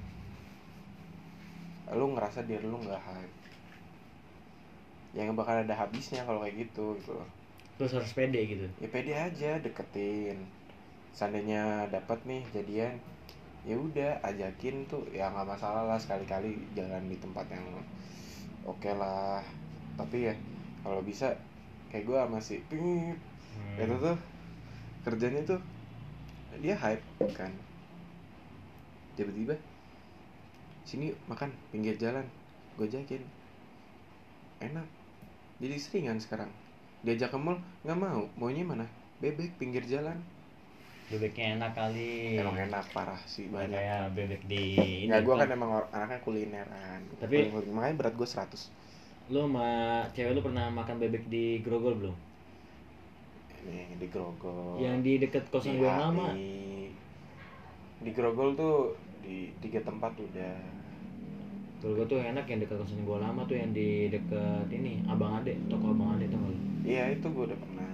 Lu 1.91 2.15
ngerasa 2.15 2.47
diri 2.47 2.63
lu 2.63 2.79
nggak 2.79 3.03
hype. 3.03 3.35
Yang 5.11 5.35
bakal 5.35 5.63
ada 5.63 5.75
habisnya 5.75 6.23
kalau 6.23 6.43
kayak 6.43 6.67
gitu 6.67 6.95
gitu 6.99 7.19
loh 7.19 7.44
terus 7.75 7.91
harus 7.91 8.11
pede 8.15 8.39
gitu? 8.47 8.65
Ya 8.79 8.87
pede 8.87 9.13
aja 9.15 9.59
deketin. 9.59 10.47
Seandainya 11.11 11.87
dapat 11.91 12.19
nih 12.23 12.43
jadian 12.55 12.95
ya 13.67 13.75
udah 13.75 14.23
ajakin 14.23 14.87
tuh. 14.87 15.03
Ya 15.11 15.27
nggak 15.31 15.47
masalah 15.47 15.83
lah 15.87 15.99
sekali-kali 15.99 16.55
jalan 16.75 17.03
di 17.11 17.17
tempat 17.19 17.47
yang 17.51 17.65
oke 18.63 18.91
lah. 18.95 19.43
Tapi 19.99 20.31
ya 20.31 20.33
kalau 20.83 21.03
bisa 21.03 21.35
kayak 21.91 22.07
gue 22.07 22.19
masih 22.31 22.57
pip. 22.67 23.19
Hmm. 23.55 23.79
itu 23.79 23.95
tuh 24.03 24.17
kerjanya 25.07 25.41
tuh 25.43 25.59
dia 26.59 26.75
hype 26.75 27.03
kan. 27.35 27.51
Tiba-tiba 29.15 29.55
sini 30.87 31.11
makan 31.27 31.51
pinggir 31.71 31.99
jalan. 31.99 32.23
Gue 32.79 32.87
ajakin. 32.87 33.23
Enak. 34.63 34.87
Jadi 35.59 35.75
seringan 35.79 36.19
sekarang 36.19 36.51
diajak 37.05 37.29
ke 37.29 37.37
mall 37.37 37.55
nggak 37.85 37.95
mau. 37.95 38.25
Maunya 38.35 38.65
mana? 38.65 38.85
Bebek 39.21 39.55
pinggir 39.55 39.85
jalan. 39.85 40.17
Bebeknya 41.05 41.61
enak 41.61 41.71
kali. 41.77 42.33
Emang 42.35 42.57
enak 42.57 42.89
parah 42.89 43.21
sih 43.23 43.45
banyak. 43.45 43.77
kayak 43.77 44.09
bebek 44.11 44.41
di 44.49 44.73
ini 44.73 45.05
nggak 45.05 45.21
gue 45.21 45.35
kan 45.37 45.49
emang 45.53 45.69
anaknya 45.93 46.17
kulineran 46.19 46.99
Tapi- 47.21 47.45
Kulineran. 47.45 47.69
makanya 47.71 47.95
berat 48.01 48.13
gue 48.17 48.25
100 48.25 48.73
lu 49.25 49.41
sama 49.41 49.69
cewek 50.13 50.33
lu 50.33 50.41
pernah 50.41 50.69
makan 50.69 50.97
bebek 50.97 51.25
di 51.25 51.57
grogol 51.61 51.97
belum? 51.97 52.17
Ini 53.65 53.97
di 53.97 54.07
grogol. 54.09 54.77
Yang 54.77 54.97
di 55.01 55.13
deket 55.17 55.43
kosan 55.49 55.77
gue 55.77 55.89
lama. 55.89 56.29
Di 57.97 58.11
grogol 58.13 58.53
tuh 58.53 58.93
di 59.25 59.49
tiga 59.57 59.81
tempat 59.81 60.13
udah 60.13 60.53
grogol 61.85 62.09
tuh 62.09 62.17
enak 62.17 62.49
yang 62.49 62.57
deket 62.65 62.81
kosan 62.81 63.05
gue 63.05 63.17
lama 63.21 63.45
tuh 63.45 63.61
yang 63.61 63.69
di 63.69 64.09
deket 64.09 64.65
ini 64.73 65.05
abang 65.05 65.37
ade 65.37 65.53
toko 65.69 65.93
abang 65.93 66.17
ade 66.17 66.25
tuh 66.33 66.41
iya 66.81 67.13
itu 67.13 67.29
gue 67.29 67.45
udah 67.45 67.59
pernah. 67.61 67.93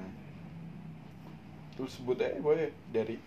Terus 1.76 2.00
sebut 2.00 2.16
aja 2.24 2.40
gue 2.40 2.72
dari 2.96 3.20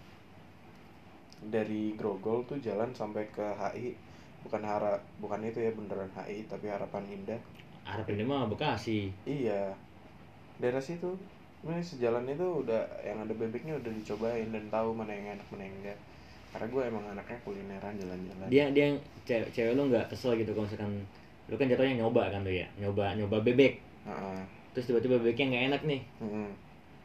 dari 1.53 1.93
grogol 2.01 2.49
tuh 2.49 2.57
jalan 2.65 2.97
sampai 2.97 3.29
ke 3.29 3.45
HI 3.45 3.93
bukan 4.49 4.65
hara 4.65 4.97
bukan 5.21 5.45
itu 5.45 5.61
ya 5.61 5.69
beneran 5.77 6.09
HI 6.17 6.49
tapi 6.49 6.73
harapan 6.73 7.13
indah. 7.13 7.41
Arab 7.85 8.09
ini 8.09 8.25
mah 8.25 8.49
Bekasi. 8.49 9.13
Iya. 9.29 9.77
Daerah 10.57 10.81
situ 10.81 11.13
ini 11.61 11.85
sejalan 11.85 12.25
itu 12.25 12.65
udah 12.65 13.05
yang 13.05 13.21
ada 13.21 13.37
bebeknya 13.37 13.77
udah 13.77 13.93
dicobain 13.93 14.49
dan 14.49 14.65
tahu 14.73 14.97
mana 14.97 15.13
yang 15.13 15.37
enak 15.37 15.49
mana 15.53 15.69
yang 15.69 15.77
enggak 15.85 15.99
karena 16.55 16.71
gue 16.71 16.83
emang 16.87 17.05
anaknya 17.11 17.39
kulineran 17.43 17.93
jalan-jalan. 17.99 18.47
Dia 18.47 18.71
dia 18.71 18.85
yang 18.95 18.99
cewek, 19.27 19.51
cewek 19.51 19.75
lu 19.75 19.91
nggak 19.91 20.07
kesel 20.07 20.39
gitu 20.39 20.55
kalau 20.55 20.71
misalkan 20.71 21.03
lu 21.51 21.55
kan 21.59 21.67
jatuhnya 21.67 21.99
nyoba 21.99 22.31
kan 22.31 22.47
tuh 22.47 22.55
ya? 22.55 22.67
Nyoba 22.79 23.19
nyoba 23.19 23.43
bebek. 23.43 23.83
Heeh. 24.07 24.39
terus 24.71 24.91
tiba-tiba 24.91 25.19
bebeknya 25.19 25.47
nggak 25.51 25.65
enak 25.75 25.83
nih. 25.87 26.01
Mm-mm. 26.23 26.51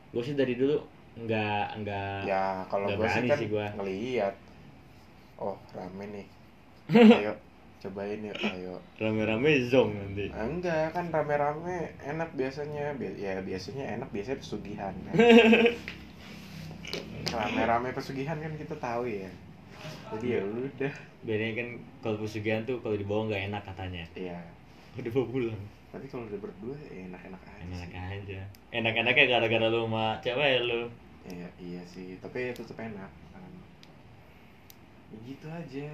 gue 0.10 0.22
sih 0.26 0.34
dari 0.34 0.54
dulu 0.58 0.78
nggak 1.22 1.66
nggak 1.82 2.22
ya 2.26 2.66
kalau 2.70 2.86
gue 2.90 3.10
sih 3.10 3.26
kan 3.26 3.38
sih 3.38 3.50
gua. 3.50 3.68
ngeliat. 3.74 4.36
Oh 5.42 5.58
rame 5.74 6.06
nih. 6.14 6.26
Ayo 7.18 7.34
cobain 7.80 8.20
yuk 8.20 8.36
ayo. 8.44 8.76
Rame-rame 9.00 9.70
zong 9.72 9.96
nanti. 9.96 10.28
Ah, 10.36 10.44
enggak 10.46 10.92
kan 10.92 11.08
rame-rame 11.10 11.96
enak 12.04 12.30
biasanya. 12.36 12.92
Bi- 13.00 13.16
ya 13.18 13.40
biasanya 13.40 13.98
enak 13.98 14.10
biasanya 14.12 14.38
pesugihan 14.44 14.94
kan 15.08 15.14
rame-rame 17.30 17.90
pesugihan 17.94 18.38
kan 18.38 18.54
kita 18.58 18.76
tahu 18.78 19.06
ya. 19.06 19.30
Jadi 20.16 20.28
ya 20.36 20.42
udah. 20.44 20.94
Bedanya 21.24 21.54
kan 21.56 21.68
kalau 22.02 22.18
pesugihan 22.24 22.62
tuh 22.66 22.82
kalau 22.82 22.98
dibawa 22.98 23.30
nggak 23.30 23.44
enak 23.54 23.64
katanya. 23.64 24.04
Iya. 24.18 24.40
Udah 24.98 25.04
dibawa 25.06 25.26
pulang. 25.30 25.62
Tapi 25.90 26.06
kalau 26.06 26.30
udah 26.30 26.40
berdua 26.42 26.78
ya 26.86 27.10
enak-enak 27.10 27.42
aja 27.42 27.66
enak 27.66 27.92
aja. 27.94 28.42
Enak-enaknya 28.70 29.26
gara-gara 29.26 29.68
lu 29.70 29.90
sama 29.90 30.06
cewek 30.22 30.58
lu. 30.66 30.82
Iya 31.26 31.50
iya 31.58 31.82
sih. 31.86 32.18
Tapi 32.22 32.50
ya 32.50 32.52
tetep 32.54 32.78
enak. 32.78 33.12
Ya 35.10 35.18
gitu 35.26 35.48
aja. 35.50 35.88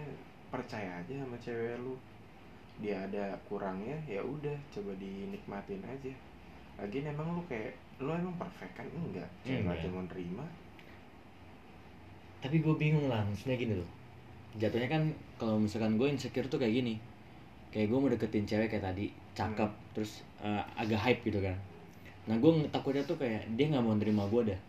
Percaya 0.51 0.89
aja 0.99 1.13
sama 1.15 1.37
cewek 1.39 1.79
lu. 1.79 1.95
Dia 2.83 3.07
ada 3.07 3.35
kurangnya 3.47 3.95
ya 4.07 4.19
udah. 4.23 4.55
Coba 4.71 4.91
dinikmatin 4.99 5.83
aja. 5.83 6.13
Lagi 6.75 7.07
emang 7.07 7.39
lu 7.39 7.43
kayak 7.47 7.75
lu 8.03 8.11
emang 8.11 8.35
perfect 8.35 8.75
kan? 8.75 8.87
Enggak. 8.91 9.27
Cewek 9.47 9.67
aja 9.67 9.87
mau 9.87 10.03
nerima 10.03 10.43
tapi 12.45 12.61
gue 12.61 12.75
bingung 12.77 13.09
lah 13.09 13.25
maksudnya 13.25 13.57
gini 13.57 13.73
loh. 13.73 13.89
Jatuhnya 14.61 14.85
kan 14.85 15.01
kalau 15.41 15.57
misalkan 15.57 15.97
gue 15.97 16.05
insecure 16.05 16.45
tuh 16.45 16.61
kayak 16.61 16.77
gini. 16.77 16.93
Kayak 17.73 17.89
gue 17.89 17.97
mau 17.97 18.07
deketin 18.07 18.45
cewek 18.45 18.69
kayak 18.69 18.85
tadi 18.85 19.09
cakep 19.33 19.71
terus 19.97 20.21
eh, 20.37 20.61
agak 20.77 21.01
hype 21.01 21.25
gitu 21.25 21.41
kan. 21.41 21.57
Nah 22.29 22.37
gue 22.37 22.51
takutnya 22.69 23.01
tuh 23.01 23.17
kayak 23.17 23.41
dia 23.57 23.65
nggak 23.73 23.81
mau 23.81 23.97
nerima 23.97 24.29
gue 24.29 24.53
dah. 24.53 24.59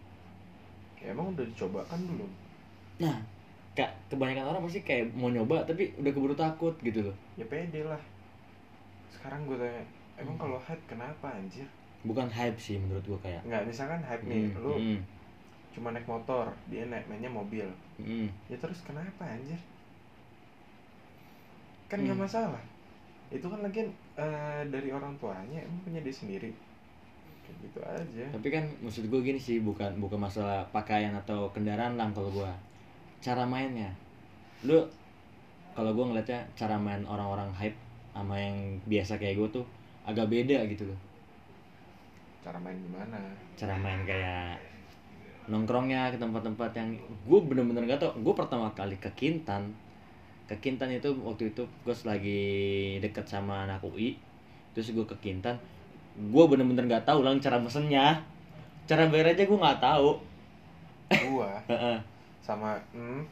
Ya, 0.97 1.13
emang 1.13 1.37
udah 1.37 1.45
dicoba 1.45 1.85
kan 1.85 2.01
belum? 2.01 2.31
Nah 3.05 3.21
kak 3.77 3.93
kebanyakan 4.09 4.57
orang 4.57 4.65
pasti 4.65 4.81
kayak 4.81 5.13
mau 5.13 5.29
nyoba 5.29 5.61
tapi 5.69 5.93
udah 6.01 6.09
keburu 6.09 6.33
takut 6.33 6.73
gitu 6.81 7.05
loh. 7.05 7.17
Ya 7.37 7.45
pede 7.45 7.85
lah. 7.85 8.01
Sekarang 9.13 9.45
gue 9.45 9.61
tanya 9.61 9.85
emang 10.17 10.33
Hmm. 10.35 10.49
kalau 10.49 10.59
hype 10.59 10.85
kenapa 10.89 11.29
anjir? 11.29 11.69
Bukan 12.09 12.25
hype 12.33 12.57
sih 12.57 12.81
menurut 12.81 13.05
gue 13.05 13.21
kayak. 13.21 13.45
Nggak 13.45 13.69
misalkan 13.69 14.01
hype 14.01 14.25
nih 14.25 14.49
Hmm, 14.49 14.65
lu 14.65 14.73
hmm, 14.75 14.99
cuma 15.77 15.93
naik 15.93 16.09
motor 16.09 16.49
dia 16.67 16.89
naik 16.89 17.05
mainnya 17.05 17.29
mobil. 17.29 17.69
Hmm. 18.01 18.33
ya 18.49 18.57
terus 18.57 18.81
kenapa 18.81 19.29
anjir? 19.29 19.61
Kan 21.87 22.03
nggak 22.03 22.17
Hmm. 22.17 22.25
masalah. 22.25 22.63
Itu 23.29 23.47
kan 23.47 23.61
lagi 23.61 23.85
dari 24.73 24.89
orang 24.91 25.13
tuanya 25.21 25.61
emang 25.61 25.81
punya 25.85 26.01
dia 26.01 26.15
sendiri. 26.15 26.51
Kayak 27.45 27.57
gitu 27.63 27.79
aja. 27.85 28.25
Tapi 28.35 28.49
kan 28.51 28.65
maksud 28.83 29.07
gue 29.07 29.21
gini 29.23 29.39
sih 29.39 29.63
bukan 29.63 30.01
bukan 30.01 30.19
masalah 30.19 30.67
pakaian 30.73 31.15
atau 31.15 31.47
kendaraan 31.55 31.95
lah 31.95 32.11
kalau 32.11 32.33
gue 32.33 32.51
cara 33.21 33.47
mainnya. 33.47 33.93
Lu 34.67 34.83
kalau 35.77 35.93
gue 35.93 36.05
ngeliatnya 36.09 36.41
cara 36.57 36.75
main 36.75 37.05
orang-orang 37.05 37.53
hype 37.55 37.77
sama 38.17 38.35
yang 38.35 38.57
biasa 38.89 39.21
kayak 39.21 39.37
gue 39.37 39.49
tuh 39.61 39.67
agak 40.09 40.27
beda 40.27 40.65
gitu 40.67 40.89
loh. 40.89 40.99
Cara 42.43 42.59
main 42.59 42.79
gimana? 42.79 43.19
Cara 43.55 43.75
main 43.79 44.01
kayak 44.03 44.59
nongkrongnya 45.47 46.11
ke 46.11 46.19
tempat-tempat 46.19 46.71
yang 46.75 46.91
gue 46.99 47.41
bener-bener 47.47 47.87
gak 47.87 48.03
tau 48.03 48.13
gue 48.19 48.35
pertama 48.35 48.67
kali 48.75 48.99
ke 48.99 49.11
Kintan 49.15 49.71
ke 50.47 50.55
Kintan 50.59 50.91
itu 50.91 51.11
waktu 51.23 51.55
itu 51.55 51.63
gue 51.87 51.95
lagi 52.07 52.43
deket 53.03 53.27
sama 53.27 53.67
anak 53.67 53.83
UI 53.87 54.19
terus 54.75 54.91
gue 54.91 55.07
ke 55.07 55.17
Kintan 55.23 55.55
gue 56.17 56.45
bener-bener 56.51 56.87
gak 56.91 57.07
tahu 57.07 57.23
lang 57.23 57.39
cara 57.39 57.59
mesennya 57.63 58.19
cara 58.87 59.07
bayar 59.11 59.35
aja 59.35 59.43
gue 59.43 59.59
nggak 59.59 59.83
tahu 59.83 60.11
gua 61.31 61.55
Heeh. 61.71 61.99
sama 62.43 62.79
hmm, 62.95 63.23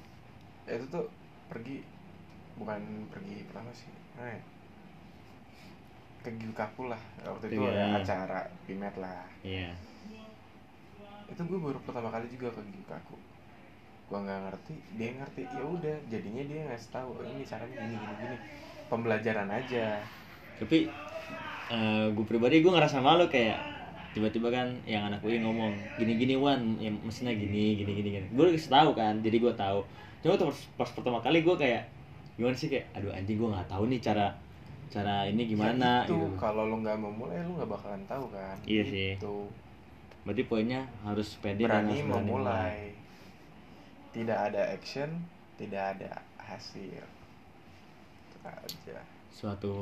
itu 0.66 0.84
tuh 0.90 1.06
pergi 1.50 1.82
bukan 2.58 2.78
pergi 3.10 3.46
pertama 3.50 3.70
sih 3.74 3.90
nah, 4.18 4.30
ya. 4.30 4.42
ke 6.22 6.30
Gilkaku 6.38 6.90
lah 6.90 7.02
waktu 7.22 7.50
itu 7.50 7.60
Iya. 7.62 7.70
ada 7.74 7.84
acara 8.02 8.40
Pimet 8.66 8.94
lah 8.98 9.22
Iya. 9.42 9.70
Itu 11.30 11.40
gue 11.40 11.58
baru 11.58 11.78
pertama 11.82 12.08
kali 12.12 12.26
juga 12.28 12.52
ke 12.52 12.60
Gilkaku 12.70 13.16
gue 14.04 14.18
nggak 14.20 14.40
ngerti 14.50 14.74
dia 15.00 15.10
ngerti 15.16 15.42
ya 15.48 15.64
udah 15.64 15.96
jadinya 16.12 16.42
dia 16.44 16.60
ngasih 16.68 16.90
tahu 16.92 17.08
oh, 17.16 17.24
ini 17.24 17.42
caranya 17.42 17.74
gini 17.74 17.94
gini 17.96 18.14
gini 18.20 18.36
pembelajaran 18.92 19.48
aja 19.48 19.86
Tapi 20.60 20.86
gue 22.14 22.26
pribadi 22.28 22.60
gue 22.62 22.70
ngerasa 22.70 23.00
malu 23.00 23.26
kayak 23.26 23.58
tiba-tiba 24.14 24.46
kan 24.52 24.70
yang 24.86 25.10
anak 25.10 25.18
gue 25.24 25.42
ngomong 25.42 25.74
gini-gini 25.98 26.38
wan, 26.38 26.78
yang 26.78 26.94
mesinnya 27.02 27.34
gini, 27.34 27.74
gini, 27.74 27.98
gini, 27.98 28.08
gini. 28.14 28.26
Gue 28.30 28.54
kasih 28.54 28.70
tahu 28.70 28.94
kan, 28.94 29.18
jadi 29.18 29.42
gue 29.42 29.50
tahu. 29.58 29.82
Cuma 30.22 30.38
tuh 30.38 30.54
pas, 30.54 30.58
pas 30.78 30.90
pertama 30.94 31.18
kali 31.18 31.42
gue 31.42 31.56
kayak 31.58 31.82
gimana 32.38 32.54
sih 32.54 32.70
kayak 32.70 32.86
aduh 32.94 33.10
anjing 33.14 33.38
gue 33.38 33.46
nggak 33.50 33.68
tahu 33.70 33.86
nih 33.90 34.00
cara 34.02 34.26
cara 34.90 35.26
ini 35.26 35.42
gimana 35.50 36.02
Ya 36.02 36.06
itu 36.06 36.14
gitu 36.18 36.34
kalau 36.38 36.66
lu 36.66 36.82
nggak 36.82 36.98
memulai 36.98 37.38
lu 37.46 37.54
nggak 37.58 37.70
bakalan 37.70 38.02
tahu 38.10 38.26
kan 38.34 38.54
Iya 38.66 38.82
sih. 38.86 39.10
Berarti 40.24 40.42
poinnya 40.44 40.88
harus 41.04 41.36
pede 41.38 41.64
dan 41.64 41.84
berani 41.84 41.92
harus 41.92 42.04
berani 42.08 42.28
memulai. 42.28 42.80
tidak 44.10 44.38
ada 44.50 44.62
action 44.72 45.10
tidak 45.54 45.96
ada 45.96 46.10
hasil. 46.40 47.04
Itu 48.26 48.36
aja. 48.42 48.98
Suatu 49.30 49.74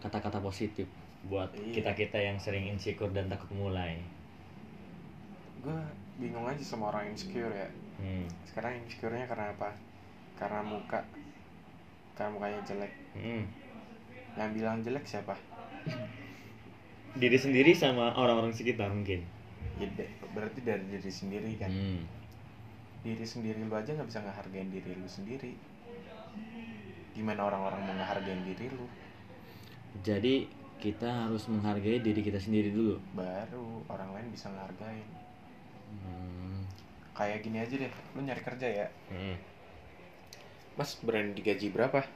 kata-kata 0.00 0.40
positif 0.40 0.88
buat 1.28 1.52
Iya. 1.52 1.80
kita 1.80 1.92
kita 1.94 2.18
yang 2.18 2.40
sering 2.40 2.66
insecure 2.66 3.12
dan 3.12 3.28
takut 3.28 3.52
mulai. 3.52 4.00
Gue 5.60 5.76
bingung 6.16 6.48
aja 6.48 6.64
sama 6.64 6.88
orang 6.90 7.12
insecure 7.12 7.52
ya. 7.52 7.68
Hmm. 8.00 8.24
sekarang 8.48 8.80
insecure-nya 8.80 9.28
karena 9.28 9.52
apa? 9.52 9.76
Karena 10.40 10.64
muka. 10.64 11.04
Karena 12.16 12.32
mukanya 12.32 12.60
jelek. 12.64 12.92
Hmm. 13.12 13.44
yang 14.38 14.54
bilang 14.54 14.78
jelek 14.80 15.02
siapa 15.02 15.34
diri 17.18 17.38
sendiri 17.38 17.74
sama 17.74 18.14
orang-orang 18.14 18.54
sekitar 18.54 18.92
mungkin. 18.94 19.26
Berarti 20.30 20.60
dari 20.62 20.84
diri 20.86 21.10
sendiri 21.10 21.50
kan? 21.58 21.70
Hmm. 21.70 22.04
diri 23.00 23.24
sendiri 23.24 23.64
lu 23.64 23.72
aja 23.72 23.96
nggak 23.96 24.12
bisa 24.12 24.20
ngehargain 24.20 24.68
diri 24.68 24.92
lu 24.92 25.08
sendiri. 25.08 25.56
Gimana 27.16 27.48
orang-orang 27.48 27.80
mau 27.88 27.96
ngehargain 27.96 28.44
diri 28.44 28.68
lu? 28.68 28.84
Jadi 30.04 30.44
kita 30.76 31.08
harus 31.08 31.48
menghargai 31.48 32.04
diri 32.04 32.20
kita 32.20 32.36
sendiri 32.36 32.68
dulu. 32.68 33.00
Baru 33.16 33.88
orang 33.88 34.12
lain 34.12 34.28
bisa 34.28 34.52
ngehargain. 34.52 35.08
Hmm. 35.90 36.62
kayak 37.10 37.42
gini 37.42 37.58
aja 37.58 37.74
deh 37.74 37.90
lu 38.14 38.20
nyari 38.22 38.40
kerja 38.40 38.68
ya? 38.68 38.86
Hmm. 39.10 39.34
mas 40.78 40.94
berani 41.02 41.34
digaji 41.34 41.74
berapa? 41.74 42.06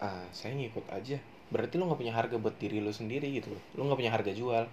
Ah 0.00 0.24
saya 0.32 0.56
ngikut 0.56 0.88
aja 0.88 1.20
berarti 1.50 1.74
lu 1.78 1.86
nggak 1.86 2.00
punya 2.00 2.14
harga 2.14 2.36
buat 2.38 2.54
diri 2.58 2.78
lu 2.82 2.90
sendiri 2.94 3.26
gitu 3.34 3.50
loh. 3.54 3.62
Lu 3.78 3.86
nggak 3.86 3.98
punya 3.98 4.12
harga 4.14 4.32
jual. 4.34 4.64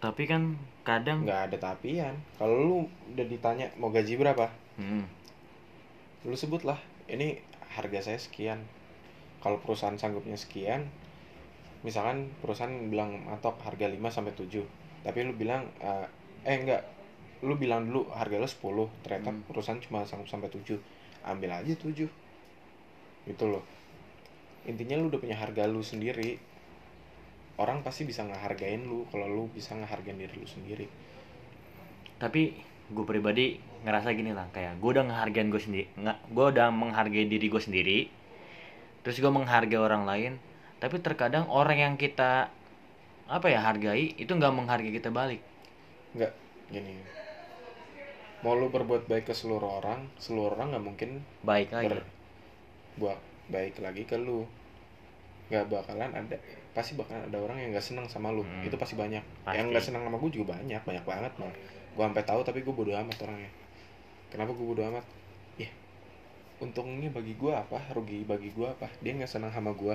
Tapi 0.00 0.22
kan 0.28 0.56
kadang 0.84 1.24
nggak 1.24 1.52
ada 1.52 1.56
tapian. 1.60 2.14
Kalau 2.36 2.54
lu 2.60 2.78
udah 3.16 3.26
ditanya 3.28 3.72
mau 3.80 3.88
gaji 3.88 4.16
berapa? 4.16 4.48
Hmm. 4.74 5.06
lu 6.24 6.32
sebut 6.32 6.64
lah 6.64 6.80
ini 7.06 7.36
harga 7.76 8.00
saya 8.10 8.18
sekian. 8.18 8.64
Kalau 9.44 9.60
perusahaan 9.60 9.94
sanggupnya 10.00 10.40
sekian 10.40 10.88
misalkan 11.84 12.32
perusahaan 12.40 12.72
bilang 12.88 13.20
matok 13.28 13.60
harga 13.60 13.92
5 13.92 14.00
sampai 14.08 14.32
7 14.32 14.64
tapi 15.04 15.20
lu 15.20 15.36
bilang 15.36 15.68
eh, 15.84 16.08
eh 16.48 16.56
enggak 16.56 16.80
lu 17.44 17.60
bilang 17.60 17.84
dulu 17.84 18.08
harga 18.08 18.40
lu 18.40 18.48
10 18.48 18.88
ternyata 19.04 19.28
Hmm. 19.28 19.44
perusahaan 19.44 19.76
cuma 19.84 20.00
sanggup 20.08 20.24
sampai 20.24 20.48
7 20.48 20.80
ambil 21.28 21.52
aja 21.52 21.76
7 21.76 22.08
gitu 23.28 23.44
loh 23.44 23.60
intinya 24.64 24.96
lu 25.00 25.12
udah 25.12 25.20
punya 25.20 25.36
harga 25.36 25.68
lu 25.68 25.84
sendiri 25.84 26.40
orang 27.60 27.86
pasti 27.86 28.02
bisa 28.02 28.26
ngehargain 28.26 28.82
lu 28.82 29.06
kalau 29.12 29.30
lu 29.30 29.44
bisa 29.52 29.76
ngehargain 29.78 30.18
diri 30.18 30.34
lu 30.34 30.48
sendiri. 30.48 30.86
Tapi 32.18 32.56
gue 32.90 33.04
pribadi 33.04 33.58
ngerasa 33.84 34.12
gini 34.12 34.32
lah 34.32 34.48
kayak 34.52 34.80
gue 34.80 34.90
udah 34.96 35.04
ngehargain 35.08 35.48
gue 35.48 35.60
sendiri 35.60 35.88
nggak 35.96 36.18
gue 36.32 36.44
udah 36.52 36.68
menghargai 36.68 37.24
diri 37.28 37.48
gue 37.48 37.60
sendiri 37.60 37.98
terus 39.00 39.20
gue 39.20 39.28
menghargai 39.28 39.80
orang 39.80 40.04
lain 40.04 40.32
tapi 40.84 41.00
terkadang 41.00 41.48
orang 41.48 41.80
yang 41.80 41.94
kita 41.96 42.52
apa 43.24 43.46
ya 43.48 43.64
hargai 43.64 44.12
itu 44.20 44.28
nggak 44.28 44.52
menghargai 44.52 44.92
kita 44.92 45.08
balik. 45.08 45.40
Enggak, 46.12 46.32
gini. 46.68 47.00
Mau 48.44 48.52
lu 48.52 48.68
berbuat 48.68 49.08
baik 49.08 49.32
ke 49.32 49.34
seluruh 49.34 49.80
orang, 49.80 50.12
seluruh 50.20 50.52
orang 50.52 50.76
nggak 50.76 50.84
mungkin 50.84 51.10
baik 51.40 51.72
lagi. 51.72 51.88
berbuat 51.88 53.18
baik 53.50 53.80
lagi 53.80 54.04
ke 54.04 54.16
lu. 54.16 54.44
Nggak 55.52 55.68
bakalan 55.68 56.10
ada, 56.12 56.36
pasti 56.72 56.96
bakalan 56.96 57.28
ada 57.28 57.38
orang 57.40 57.60
yang 57.60 57.70
nggak 57.76 57.84
senang 57.84 58.06
sama 58.08 58.32
lu. 58.32 58.40
Hmm. 58.44 58.64
Itu 58.64 58.76
pasti 58.80 58.96
banyak. 58.96 59.20
Pasti. 59.44 59.56
Yang 59.60 59.66
nggak 59.72 59.84
senang 59.84 60.02
sama 60.08 60.16
gue 60.16 60.30
juga 60.32 60.56
banyak, 60.56 60.80
banyak 60.84 61.04
banget 61.04 61.32
malah. 61.36 61.56
Gue 61.94 62.02
sampai 62.02 62.24
tahu 62.24 62.40
tapi 62.42 62.58
gue 62.64 62.74
bodo 62.74 62.92
amat 62.96 63.16
orangnya. 63.22 63.50
Kenapa 64.32 64.50
gue 64.56 64.66
bodo 64.66 64.82
amat? 64.82 65.04
Ya, 65.60 65.70
untungnya 66.58 67.12
bagi 67.12 67.38
gue 67.38 67.52
apa? 67.54 67.78
Rugi 67.94 68.26
bagi 68.26 68.50
gue 68.50 68.66
apa? 68.66 68.88
Dia 69.04 69.14
nggak 69.14 69.30
senang 69.30 69.52
sama 69.54 69.70
gue. 69.76 69.94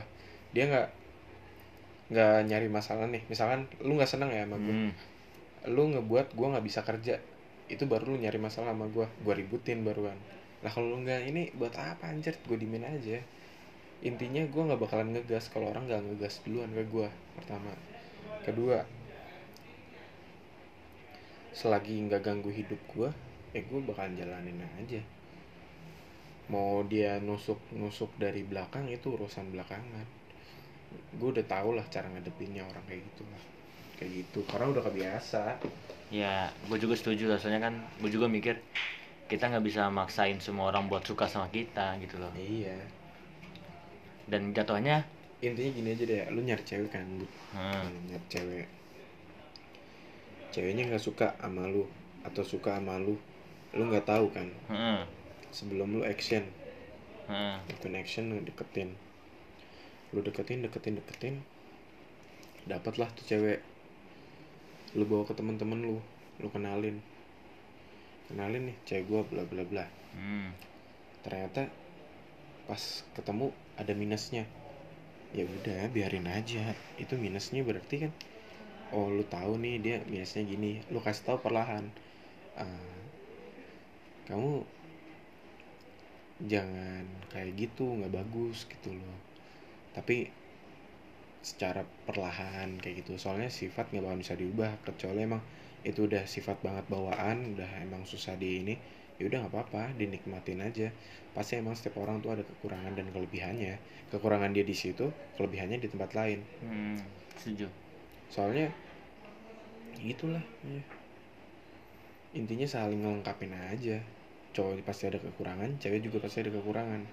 Dia 0.56 0.70
nggak 0.70 0.88
nggak 2.10 2.36
nyari 2.50 2.68
masalah 2.72 3.06
nih. 3.06 3.22
Misalkan 3.30 3.70
lu 3.86 3.98
nggak 3.98 4.10
senang 4.10 4.30
ya 4.34 4.46
sama 4.46 4.58
gue 4.58 4.74
Hmm. 4.74 4.92
lu 5.76 5.92
ngebuat 5.92 6.40
gua 6.40 6.56
nggak 6.56 6.66
bisa 6.66 6.80
kerja 6.88 7.20
itu 7.68 7.84
baru 7.84 8.16
lu 8.16 8.18
nyari 8.24 8.40
masalah 8.40 8.72
sama 8.72 8.88
gua 8.88 9.12
gua 9.28 9.36
ributin 9.36 9.84
baruan 9.84 10.16
lah 10.64 10.72
kalau 10.72 10.96
lu 10.96 11.04
nggak 11.04 11.28
ini 11.28 11.52
buat 11.60 11.76
apa 11.76 12.08
anjir 12.08 12.32
gue 12.48 12.56
dimin 12.56 12.80
aja 12.80 13.20
intinya 14.00 14.40
gua 14.48 14.72
nggak 14.72 14.82
bakalan 14.82 15.12
ngegas 15.12 15.52
kalau 15.52 15.76
orang 15.76 15.84
nggak 15.84 16.00
ngegas 16.00 16.40
duluan 16.48 16.72
ke 16.72 16.84
gua 16.88 17.12
pertama. 17.36 17.72
Kedua 18.48 18.80
selagi 21.52 22.08
nggak 22.08 22.24
ganggu 22.24 22.48
hidup 22.48 22.80
gua 22.96 23.12
ya 23.52 23.60
gua 23.68 23.80
bakalan 23.84 24.16
jalanin 24.16 24.64
aja. 24.80 25.02
Mau 26.50 26.82
dia 26.88 27.20
nusuk 27.20 27.60
nusuk 27.76 28.10
dari 28.16 28.42
belakang 28.48 28.88
itu 28.90 29.14
urusan 29.14 29.54
belakangan. 29.54 30.08
Gue 31.22 31.30
udah 31.30 31.46
tau 31.46 31.78
lah 31.78 31.86
cara 31.94 32.10
ngadepinnya 32.10 32.66
orang 32.66 32.82
kayak 32.90 33.06
gitu 33.14 33.22
lah. 33.30 33.44
Kayak 34.02 34.12
gitu 34.26 34.40
karena 34.50 34.74
udah 34.74 34.84
kebiasa. 34.90 35.62
Ya 36.10 36.50
gue 36.66 36.78
juga 36.82 36.98
setuju 36.98 37.30
lah. 37.30 37.38
Soalnya 37.38 37.70
kan 37.70 37.78
gue 38.02 38.10
juga 38.10 38.26
mikir 38.26 38.58
kita 39.30 39.46
nggak 39.46 39.62
bisa 39.62 39.94
maksain 39.94 40.42
semua 40.42 40.74
orang 40.74 40.90
buat 40.90 41.06
suka 41.06 41.30
sama 41.30 41.54
kita 41.54 42.02
gitu 42.02 42.18
loh. 42.18 42.34
Iya 42.34 42.99
dan 44.30 44.54
jatuhnya? 44.54 45.04
Intinya 45.42 45.72
gini 45.72 45.90
aja 45.96 46.04
deh 46.06 46.22
lu 46.30 46.40
nyari 46.46 46.64
cewek 46.64 46.92
kan 46.94 47.04
lu 47.04 47.26
hmm, 47.56 48.14
nyari 48.14 48.26
cewek. 48.30 48.68
Ceweknya 50.54 50.84
nggak 50.90 51.04
suka 51.04 51.34
sama 51.42 51.66
lu 51.66 51.90
atau 52.22 52.44
suka 52.46 52.78
sama 52.78 53.02
lu 53.02 53.18
lu 53.74 53.84
nggak 53.90 54.06
tahu 54.06 54.30
kan? 54.30 54.48
Hmm, 54.70 55.04
sebelum 55.50 55.98
lu 55.98 56.02
action. 56.06 56.46
Hmm. 57.30 57.62
lakuin 57.70 57.98
action 57.98 58.30
lu 58.30 58.42
deketin. 58.46 58.94
Lu 60.14 60.20
deketin 60.22 60.62
deketin 60.62 60.98
deketin. 61.00 61.36
Dapatlah 62.70 63.10
tuh 63.18 63.26
cewek. 63.26 63.66
Lu 64.98 65.06
bawa 65.06 65.26
ke 65.26 65.34
temen-temen 65.34 65.80
lu 65.82 65.98
lu 66.38 66.48
kenalin. 66.52 67.02
Kenalin 68.30 68.74
nih 68.74 68.78
cewek 68.86 69.06
gua 69.10 69.22
bla 69.26 69.42
bla 69.48 69.66
bla. 69.66 69.86
Hmm. 70.10 70.52
ternyata 71.20 71.70
pas 72.66 72.82
ketemu 73.14 73.54
ada 73.82 73.94
minusnya. 74.02 74.44
Ya 75.38 75.46
udah 75.58 75.82
biarin 75.96 76.28
aja. 76.40 76.66
Itu 77.04 77.14
minusnya 77.26 77.62
berarti 77.70 77.96
kan 78.04 78.12
oh 78.96 79.08
lu 79.18 79.24
tahu 79.36 79.54
nih 79.64 79.76
dia 79.86 79.98
minusnya 80.14 80.44
gini. 80.54 80.72
Lu 80.94 81.00
kasih 81.06 81.24
tahu 81.28 81.38
perlahan. 81.46 81.86
"Ah, 82.64 83.00
kamu 84.28 84.64
jangan 86.52 87.06
kayak 87.32 87.52
gitu 87.62 87.86
nggak 88.00 88.14
bagus 88.18 88.58
gitu 88.72 88.90
loh. 89.00 89.18
Tapi 89.96 90.18
secara 91.50 91.82
perlahan 92.08 92.70
kayak 92.82 92.96
gitu. 93.06 93.12
Soalnya 93.24 93.50
sifat 93.52 93.86
nggak 93.92 94.04
bakal 94.06 94.20
bisa 94.24 94.34
diubah 94.42 94.72
kecuali 94.86 95.20
emang 95.28 95.42
itu 95.90 96.00
udah 96.08 96.24
sifat 96.28 96.58
banget 96.66 96.86
bawaan 96.92 97.38
udah 97.56 97.70
emang 97.88 98.04
susah 98.04 98.36
di 98.36 98.50
ini 98.64 98.76
ya 99.20 99.28
udah 99.28 99.38
nggak 99.44 99.54
apa-apa 99.54 100.00
dinikmatin 100.00 100.64
aja. 100.64 100.88
Pasti 101.36 101.60
emang 101.60 101.76
setiap 101.76 102.00
orang 102.00 102.24
tuh 102.24 102.32
ada 102.34 102.44
kekurangan 102.48 102.96
dan 102.96 103.12
kelebihannya. 103.12 103.76
Kekurangan 104.10 104.56
dia 104.56 104.64
di 104.64 104.74
situ 104.74 105.12
kelebihannya 105.36 105.78
di 105.78 105.92
tempat 105.92 106.16
lain. 106.16 106.40
Hmm. 106.64 106.98
setuju. 107.36 107.68
Soalnya 108.32 108.72
gitulah 110.00 110.44
ya. 110.64 110.84
intinya 112.32 112.64
saling 112.66 113.04
ngelengkapin 113.04 113.52
aja. 113.52 114.00
Cowok 114.56 114.82
pasti 114.88 115.06
ada 115.06 115.20
kekurangan 115.20 115.78
cewek 115.78 116.00
juga 116.02 116.24
pasti 116.24 116.42
ada 116.42 116.52
kekurangan. 116.56 117.04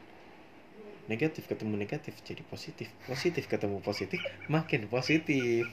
Negatif 1.11 1.51
ketemu 1.51 1.75
negatif 1.75 2.15
jadi 2.23 2.43
positif. 2.47 2.87
Positif 3.11 3.51
ketemu 3.51 3.83
positif 3.83 4.23
makin 4.47 4.87
positif. 4.87 5.67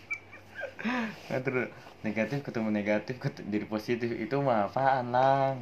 Nah, 1.29 1.39
terus 1.39 1.69
negatif 2.03 2.43
ketemu 2.43 2.69
negatif 2.73 3.15
ket- 3.21 3.45
jadi 3.45 3.65
positif. 3.69 4.09
Itu 4.17 4.41
mah 4.41 4.67
apaan 4.67 5.13
lang 5.13 5.55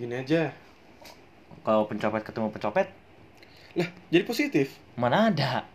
gini 0.00 0.14
aja. 0.16 0.48
Kalau 1.60 1.84
pencopet 1.84 2.24
ketemu 2.24 2.48
pencopet? 2.48 2.88
Lah 3.76 3.88
jadi 4.08 4.24
positif? 4.24 4.80
Mana 4.96 5.28
ada. 5.28 5.68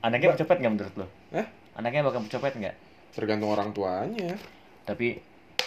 Anaknya 0.00 0.32
Ba- 0.32 0.34
pencopet 0.40 0.56
nggak 0.62 0.72
menurut 0.72 0.94
lo? 1.04 1.06
Hah? 1.36 1.46
anaknya 1.72 2.04
bakal 2.04 2.20
pencopet 2.28 2.52
nggak? 2.56 2.76
Tergantung 3.16 3.52
orang 3.52 3.72
tuanya. 3.72 4.36
Tapi 4.84 5.20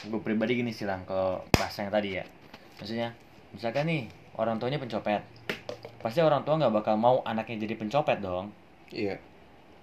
gue 0.06 0.20
pribadi 0.22 0.62
gini 0.62 0.70
sih 0.70 0.86
lang 0.86 1.02
kalau 1.06 1.41
bahasa 1.54 1.86
yang 1.86 1.94
tadi 1.94 2.18
ya. 2.18 2.26
Maksudnya 2.82 3.13
misalkan 3.54 3.86
nih 3.89 4.04
orang 4.38 4.58
tuanya 4.58 4.82
pencopet. 4.82 5.22
Pasti 6.02 6.22
orang 6.22 6.46
tua 6.46 6.58
nggak 6.62 6.74
bakal 6.74 6.96
mau 6.98 7.22
anaknya 7.26 7.65
jadi 7.65 7.74
pencopet 7.78 8.22
dong. 8.22 8.50
Iya. 8.94 9.18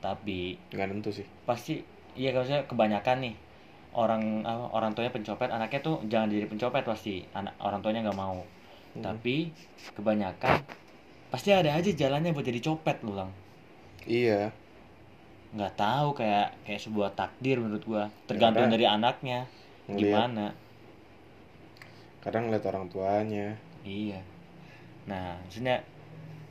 Tapi 0.03 0.59
nggak 0.75 0.87
nentu 0.91 1.11
sih. 1.15 1.27
pasti 1.47 1.83
iya 2.19 2.35
kalau 2.35 2.45
saya 2.45 2.63
kebanyakan 2.69 3.25
nih 3.25 3.35
orang 3.93 4.45
apa, 4.45 4.73
orang 4.73 4.97
tuanya 4.97 5.13
pencopet 5.13 5.53
anaknya 5.53 5.81
tuh 5.85 5.97
jangan 6.09 6.33
jadi 6.33 6.49
pencopet 6.49 6.83
pasti 6.85 7.25
anak 7.37 7.55
orang 7.61 7.81
tuanya 7.85 8.01
nggak 8.09 8.19
mau. 8.19 8.41
Hmm. 8.93 9.01
tapi 9.01 9.49
kebanyakan 9.97 10.69
pasti 11.33 11.49
ada 11.49 11.73
aja 11.73 11.89
jalannya 11.89 12.37
buat 12.37 12.45
jadi 12.45 12.61
copet 12.61 13.01
lu 13.01 13.17
lang. 13.17 13.33
Iya. 14.05 14.53
Nggak 15.57 15.73
tahu 15.81 16.13
kayak 16.13 16.53
kayak 16.69 16.81
sebuah 16.85 17.17
takdir 17.17 17.57
menurut 17.57 17.81
gua. 17.89 18.13
Tergantung 18.29 18.69
karena 18.69 18.77
dari 18.77 18.85
anaknya 18.85 19.49
ngeliat- 19.89 20.29
gimana. 20.29 20.47
Kadang 22.21 22.53
ngeliat 22.53 22.65
orang 22.69 22.85
tuanya. 22.93 23.57
Iya. 23.81 24.21
Nah 25.09 25.41
maksudnya 25.41 25.81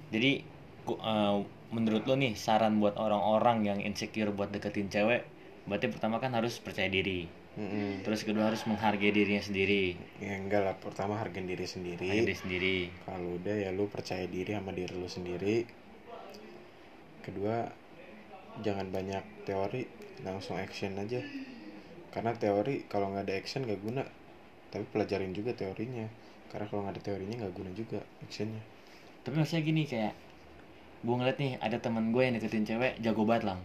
jadi 0.09 0.41
eh, 0.89 1.37
menurut 1.71 2.03
lo 2.03 2.17
nih 2.17 2.33
saran 2.33 2.81
buat 2.81 2.97
orang-orang 2.97 3.63
yang 3.63 3.79
insecure 3.85 4.33
buat 4.33 4.49
deketin 4.49 4.89
cewek 4.91 5.23
berarti 5.65 5.87
pertama 5.91 6.17
kan 6.17 6.33
harus 6.33 6.57
percaya 6.57 6.89
diri. 6.89 7.41
Mm-mm. 7.51 7.99
terus 8.07 8.23
kedua 8.23 8.47
harus 8.47 8.63
menghargai 8.63 9.11
dirinya 9.11 9.43
sendiri. 9.43 9.99
Ya 10.23 10.39
enggak 10.39 10.63
lah. 10.63 10.75
Pertama 10.79 11.19
hargain 11.19 11.43
diri 11.43 11.67
sendiri. 11.67 12.07
Hargai 12.07 12.23
diri 12.23 12.37
sendiri. 12.39 12.77
Kalau 13.03 13.35
udah 13.35 13.55
ya 13.67 13.69
lu 13.75 13.91
percaya 13.91 14.23
diri 14.23 14.55
sama 14.55 14.71
diri 14.71 14.95
lu 14.95 15.09
sendiri. 15.11 15.67
Kedua 17.19 17.67
jangan 18.63 18.87
banyak 18.87 19.43
teori. 19.43 19.83
Langsung 20.23 20.55
action 20.63 20.95
aja. 20.95 21.19
Karena 22.15 22.31
teori 22.39 22.87
kalau 22.87 23.11
nggak 23.11 23.27
ada 23.27 23.35
action 23.35 23.67
gak 23.67 23.83
guna. 23.83 24.07
Tapi 24.71 24.87
pelajarin 24.87 25.35
juga 25.35 25.51
teorinya. 25.51 26.07
Karena 26.47 26.71
kalau 26.71 26.87
nggak 26.87 26.95
ada 26.95 27.03
teorinya 27.03 27.35
nggak 27.43 27.55
guna 27.59 27.71
juga 27.75 27.99
actionnya. 28.23 28.63
Tapi 29.27 29.35
maksudnya 29.35 29.63
gini 29.67 29.83
kayak 29.83 30.15
gue 31.01 31.15
ngeliat 31.17 31.37
nih 31.41 31.57
ada 31.57 31.81
teman 31.81 32.13
gue 32.13 32.21
yang 32.21 32.37
deketin 32.37 32.61
cewek 32.61 32.93
jago 33.01 33.25
banget 33.25 33.49
lang 33.49 33.59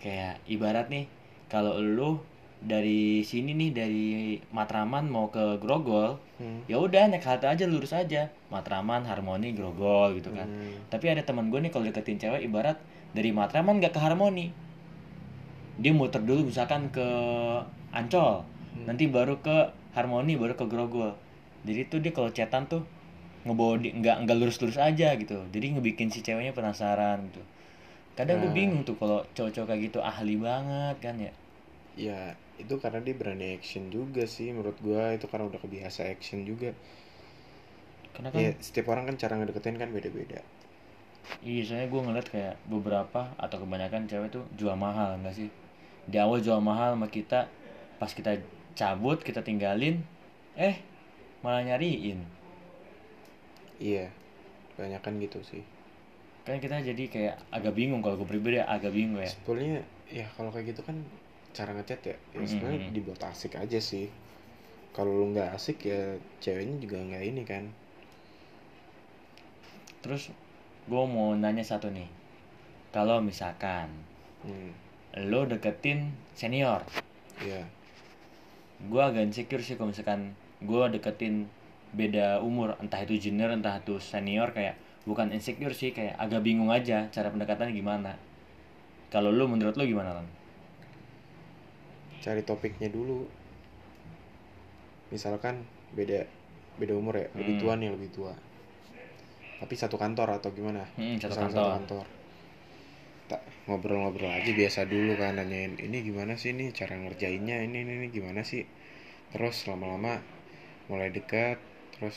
kayak 0.00 0.40
ibarat 0.48 0.88
nih 0.88 1.04
kalau 1.46 1.76
lu 1.78 2.18
dari 2.60 3.24
sini 3.24 3.56
nih 3.56 3.70
dari 3.72 4.08
Matraman 4.52 5.08
mau 5.08 5.28
ke 5.28 5.56
Grogol 5.56 6.20
hmm. 6.36 6.68
ya 6.68 6.76
udah 6.76 7.08
naik 7.08 7.24
halte 7.24 7.48
aja 7.48 7.64
lurus 7.64 7.92
aja 7.92 8.28
Matraman 8.48 9.04
Harmoni 9.04 9.52
Grogol 9.52 10.20
gitu 10.20 10.32
kan 10.32 10.44
Hmm. 10.44 10.76
tapi 10.88 11.08
ada 11.08 11.20
teman 11.20 11.48
gue 11.48 11.56
nih 11.56 11.72
kalau 11.72 11.84
deketin 11.84 12.16
cewek 12.16 12.44
ibarat 12.44 12.76
dari 13.12 13.32
Matraman 13.32 13.80
gak 13.80 13.96
ke 13.96 14.00
Harmoni 14.00 14.52
dia 15.80 15.92
muter 15.92 16.20
dulu 16.20 16.48
misalkan 16.48 16.88
ke 16.90 17.06
Ancol 17.90 18.44
Hmm. 18.70 18.86
nanti 18.86 19.10
baru 19.10 19.34
ke 19.42 19.66
Harmoni 19.92 20.38
baru 20.38 20.54
ke 20.54 20.62
Grogol 20.64 21.10
jadi 21.66 21.90
tuh 21.90 21.98
dia 21.98 22.14
kalau 22.14 22.30
chatan 22.30 22.70
tuh 22.70 22.86
ngebawa 23.42 23.80
nggak 23.80 24.16
nggak 24.22 24.36
lurus-lurus 24.38 24.78
aja 24.78 25.16
gitu 25.16 25.42
jadi 25.50 25.74
ngebikin 25.74 26.06
si 26.06 26.22
ceweknya 26.22 26.52
penasaran 26.52 27.24
gitu 27.26 27.42
kadang 28.18 28.38
gue 28.42 28.50
Nah. 28.50 28.54
bingung 28.58 28.82
tuh 28.88 28.96
kalau 29.00 29.18
cowok-cowok 29.36 29.68
kayak 29.70 29.82
gitu 29.88 29.98
ahli 30.10 30.34
banget 30.46 30.96
kan 31.04 31.16
ya 31.26 31.32
ya 32.06 32.20
itu 32.62 32.74
karena 32.82 33.00
dia 33.06 33.14
berani 33.20 33.46
action 33.56 33.84
juga 33.96 34.22
sih 34.34 34.48
menurut 34.54 34.78
gua 34.86 35.04
itu 35.16 35.26
karena 35.30 35.44
udah 35.50 35.60
kebiasa 35.64 36.00
action 36.14 36.40
juga 36.50 36.70
karena 38.14 38.30
kan 38.34 38.44
ya 38.44 38.50
setiap 38.66 38.86
orang 38.92 39.04
kan 39.10 39.16
cara 39.22 39.34
ngedeketin 39.38 39.76
kan 39.82 39.90
beda-beda 39.96 40.40
Iya, 41.48 41.60
soalnya 41.66 41.88
gue 41.92 42.00
ngeliat 42.04 42.28
kayak 42.34 42.54
beberapa 42.72 43.20
atau 43.44 43.56
kebanyakan 43.62 44.02
cewek 44.10 44.28
tuh 44.36 44.44
jual 44.58 44.76
mahal 44.84 45.08
enggak 45.20 45.34
sih? 45.40 45.48
Di 46.10 46.16
awal 46.24 46.38
jual 46.46 46.60
mahal 46.70 46.90
sama 46.96 47.08
kita, 47.16 47.40
pas 48.00 48.12
kita 48.18 48.32
cabut, 48.78 49.18
kita 49.28 49.40
tinggalin, 49.48 49.96
eh 50.68 50.76
malah 51.44 51.62
nyariin. 51.68 52.20
iya 53.88 54.06
banyak 54.78 55.00
kan 55.06 55.14
gitu 55.24 55.40
sih 55.50 55.62
Kan 56.44 56.56
kita 56.58 56.80
jadi 56.80 57.04
kayak 57.06 57.36
agak 57.52 57.76
bingung 57.76 58.00
kalau 58.00 58.16
gue 58.16 58.28
pribadi 58.28 58.56
agak 58.58 58.90
bingung 58.90 59.20
ya. 59.20 59.28
sebetulnya 59.28 59.84
ya 60.10 60.26
kalau 60.34 60.50
kayak 60.50 60.74
gitu 60.74 60.82
kan 60.82 60.96
cara 61.50 61.74
ngechat 61.74 62.00
ya, 62.06 62.16
ya 62.34 62.46
sebenarnya 62.46 62.90
dibuat 62.94 63.20
asik 63.26 63.58
aja 63.58 63.78
sih. 63.78 64.08
Kalau 64.90 65.10
lu 65.12 65.30
nggak 65.34 65.54
asik 65.54 65.86
ya 65.86 66.18
ceweknya 66.42 66.80
juga 66.82 66.98
nggak 66.98 67.24
ini 67.26 67.42
kan. 67.46 67.64
Terus 70.00 70.32
gue 70.88 71.04
mau 71.06 71.36
nanya 71.36 71.62
satu 71.62 71.92
nih. 71.92 72.08
Kalau 72.90 73.22
misalkan 73.22 73.86
hmm, 74.42 74.72
lo 75.30 75.46
deketin 75.46 76.10
senior, 76.34 76.82
ya 77.44 77.62
gue 78.80 79.02
agak 79.02 79.28
insecure 79.28 79.60
sih 79.60 79.76
kalau 79.76 79.92
misalkan 79.92 80.32
gue 80.64 80.84
deketin 80.96 81.44
beda 81.92 82.40
umur 82.40 82.78
entah 82.80 83.02
itu 83.04 83.28
junior 83.28 83.52
entah 83.52 83.76
itu 83.82 84.00
senior 84.00 84.54
kayak 84.56 84.78
bukan 85.08 85.28
insecure 85.36 85.74
sih 85.80 85.90
kayak 85.96 86.14
agak 86.24 86.40
bingung 86.46 86.70
aja 86.72 87.08
cara 87.14 87.28
pendekatannya 87.32 87.74
gimana. 87.76 88.12
Kalau 89.12 89.30
lu 89.34 89.44
menurut 89.50 89.74
lu 89.78 89.84
gimana 89.92 90.10
lan 90.22 90.26
cari 92.20 92.42
topiknya 92.44 92.88
dulu. 92.92 93.24
Misalkan 95.10 95.66
beda 95.96 96.20
beda 96.80 96.94
umur 96.96 97.14
ya 97.22 97.26
lebih 97.38 97.54
Hmm. 97.56 97.62
tua 97.62 97.72
nih 97.76 97.90
lebih 97.94 98.08
tua. 98.14 98.32
Tapi 99.60 99.74
satu 99.76 99.96
kantor 100.00 100.28
atau 100.40 100.50
gimana? 100.56 100.82
Hmm, 100.96 101.16
satu 101.20 101.36
Misalkan 101.36 101.52
kantor. 101.84 102.04
tak 103.30 103.40
ngobrol-ngobrol 103.70 104.26
aja 104.38 104.50
biasa 104.60 104.80
dulu 104.90 105.12
kan 105.14 105.38
nanyain 105.38 105.78
ini 105.86 105.98
gimana 106.02 106.34
sih 106.42 106.50
nih 106.58 106.68
cara 106.74 106.94
ngerjainnya? 106.98 107.56
Ini 107.66 107.78
ini, 107.86 107.92
ini 108.02 108.08
gimana 108.10 108.40
sih? 108.42 108.62
Terus 109.32 109.56
lama-lama 109.70 110.14
mulai 110.90 111.10
dekat 111.14 111.58
terus 111.96 112.16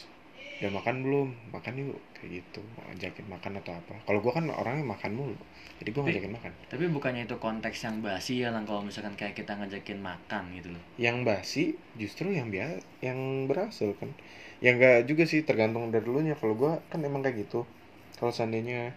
udah 0.64 0.80
makan 0.80 0.96
belum? 1.04 1.28
Makan 1.52 1.74
yuk 1.76 2.00
kayak 2.16 2.40
gitu. 2.40 2.64
Mau 2.80 2.88
ajakin 2.96 3.28
makan 3.28 3.60
atau 3.60 3.76
apa? 3.76 4.00
Kalau 4.08 4.20
gua 4.24 4.32
kan 4.40 4.48
orangnya 4.48 4.88
makan 4.88 5.12
mulu 5.12 5.36
jadi 5.84 5.92
Tapi- 5.92 6.06
ngajakin 6.08 6.32
makan. 6.40 6.52
tapi 6.72 6.84
bukannya 6.88 7.28
itu 7.28 7.36
konteks 7.36 7.84
yang 7.84 8.00
basi 8.00 8.40
ya 8.40 8.56
lan 8.56 8.64
kalau 8.64 8.80
misalkan 8.80 9.12
kayak 9.20 9.36
kita 9.36 9.60
ngajakin 9.60 10.00
makan 10.00 10.44
gitu 10.56 10.72
loh? 10.72 10.84
Yang 10.96 11.18
basi 11.28 11.64
justru 12.00 12.32
yang 12.32 12.48
biasa 12.48 12.80
yang 13.04 13.52
berhasil 13.52 13.92
kan. 14.00 14.16
Yang 14.64 14.76
enggak 14.80 14.98
juga 15.12 15.24
sih 15.28 15.44
tergantung 15.44 15.92
dari 15.92 16.08
dulunya. 16.08 16.40
Kalau 16.40 16.56
gua 16.56 16.80
kan 16.88 17.04
emang 17.04 17.20
kayak 17.20 17.44
gitu. 17.44 17.68
Kalau 18.16 18.32
seandainya 18.32 18.96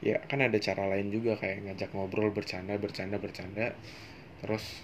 ya 0.00 0.16
kan 0.24 0.40
ada 0.40 0.56
cara 0.56 0.88
lain 0.88 1.12
juga 1.12 1.36
kayak 1.36 1.68
ngajak 1.68 1.90
ngobrol 1.92 2.32
bercanda 2.32 2.80
bercanda 2.80 3.20
bercanda. 3.20 3.76
Terus 4.40 4.80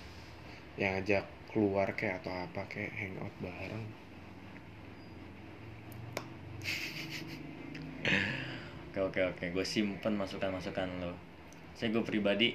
yang 0.76 1.00
ngajak 1.00 1.24
keluar 1.48 1.94
kayak 1.96 2.20
atau 2.20 2.34
apa 2.34 2.66
kayak 2.68 2.92
hangout 2.98 3.32
bareng 3.40 3.86
oke 8.90 9.00
oke 9.00 9.20
oke. 9.34 9.44
Gue 9.54 9.64
simpen 9.66 10.14
masukan 10.16 10.50
masukan 10.54 10.88
lo. 11.02 11.12
Saya 11.76 11.90
gue 11.94 12.04
pribadi 12.06 12.54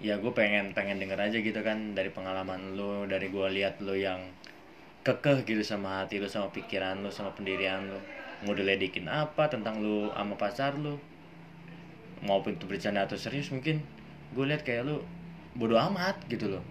ya 0.00 0.16
gue 0.16 0.32
pengen 0.32 0.72
pengen 0.72 0.96
denger 0.96 1.20
aja 1.20 1.38
gitu 1.44 1.60
kan 1.60 1.92
dari 1.92 2.08
pengalaman 2.08 2.72
lo 2.72 3.04
dari 3.04 3.28
gue 3.28 3.46
lihat 3.52 3.84
lo 3.84 3.92
yang 3.92 4.32
kekeh 5.04 5.44
gitu 5.44 5.60
sama 5.60 6.00
hati 6.00 6.16
lo 6.16 6.28
sama 6.28 6.48
pikiran 6.52 7.04
lo 7.04 7.10
sama 7.12 7.30
pendirian 7.36 7.84
lo. 7.90 8.00
Mau 8.44 8.56
diledekin 8.56 9.06
apa 9.06 9.52
tentang 9.52 9.84
lo 9.84 10.10
sama 10.16 10.34
pacar 10.40 10.76
lo. 10.80 10.96
Maupun 12.24 12.56
itu 12.56 12.68
bercanda 12.68 13.04
atau 13.04 13.16
serius 13.16 13.48
mungkin 13.52 13.80
gue 14.36 14.44
lihat 14.46 14.62
kayak 14.64 14.88
lo 14.88 15.04
bodoh 15.56 15.80
amat 15.90 16.16
gitu 16.30 16.46
loh 16.46 16.62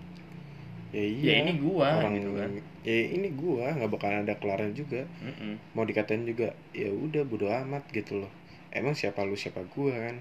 ya 0.89 1.05
iya. 1.05 1.33
Ini 1.45 1.53
gua, 1.61 2.01
orang 2.01 2.13
gitu 2.17 2.31
kan. 2.33 2.49
ya 2.81 2.97
ini 3.13 3.29
gua 3.37 3.65
nggak 3.77 3.91
bakalan 3.93 4.25
ada 4.25 4.35
kelarnya 4.41 4.73
juga. 4.73 5.01
Mm-mm. 5.21 5.53
mau 5.77 5.85
dikatain 5.85 6.25
juga 6.25 6.57
ya 6.73 6.89
udah 6.89 7.21
bodo 7.25 7.45
amat 7.49 7.85
gitu 7.93 8.25
loh. 8.25 8.31
Emang 8.73 8.97
siapa 8.97 9.21
lu 9.25 9.37
siapa 9.37 9.61
gua 9.69 9.93
kan? 9.93 10.17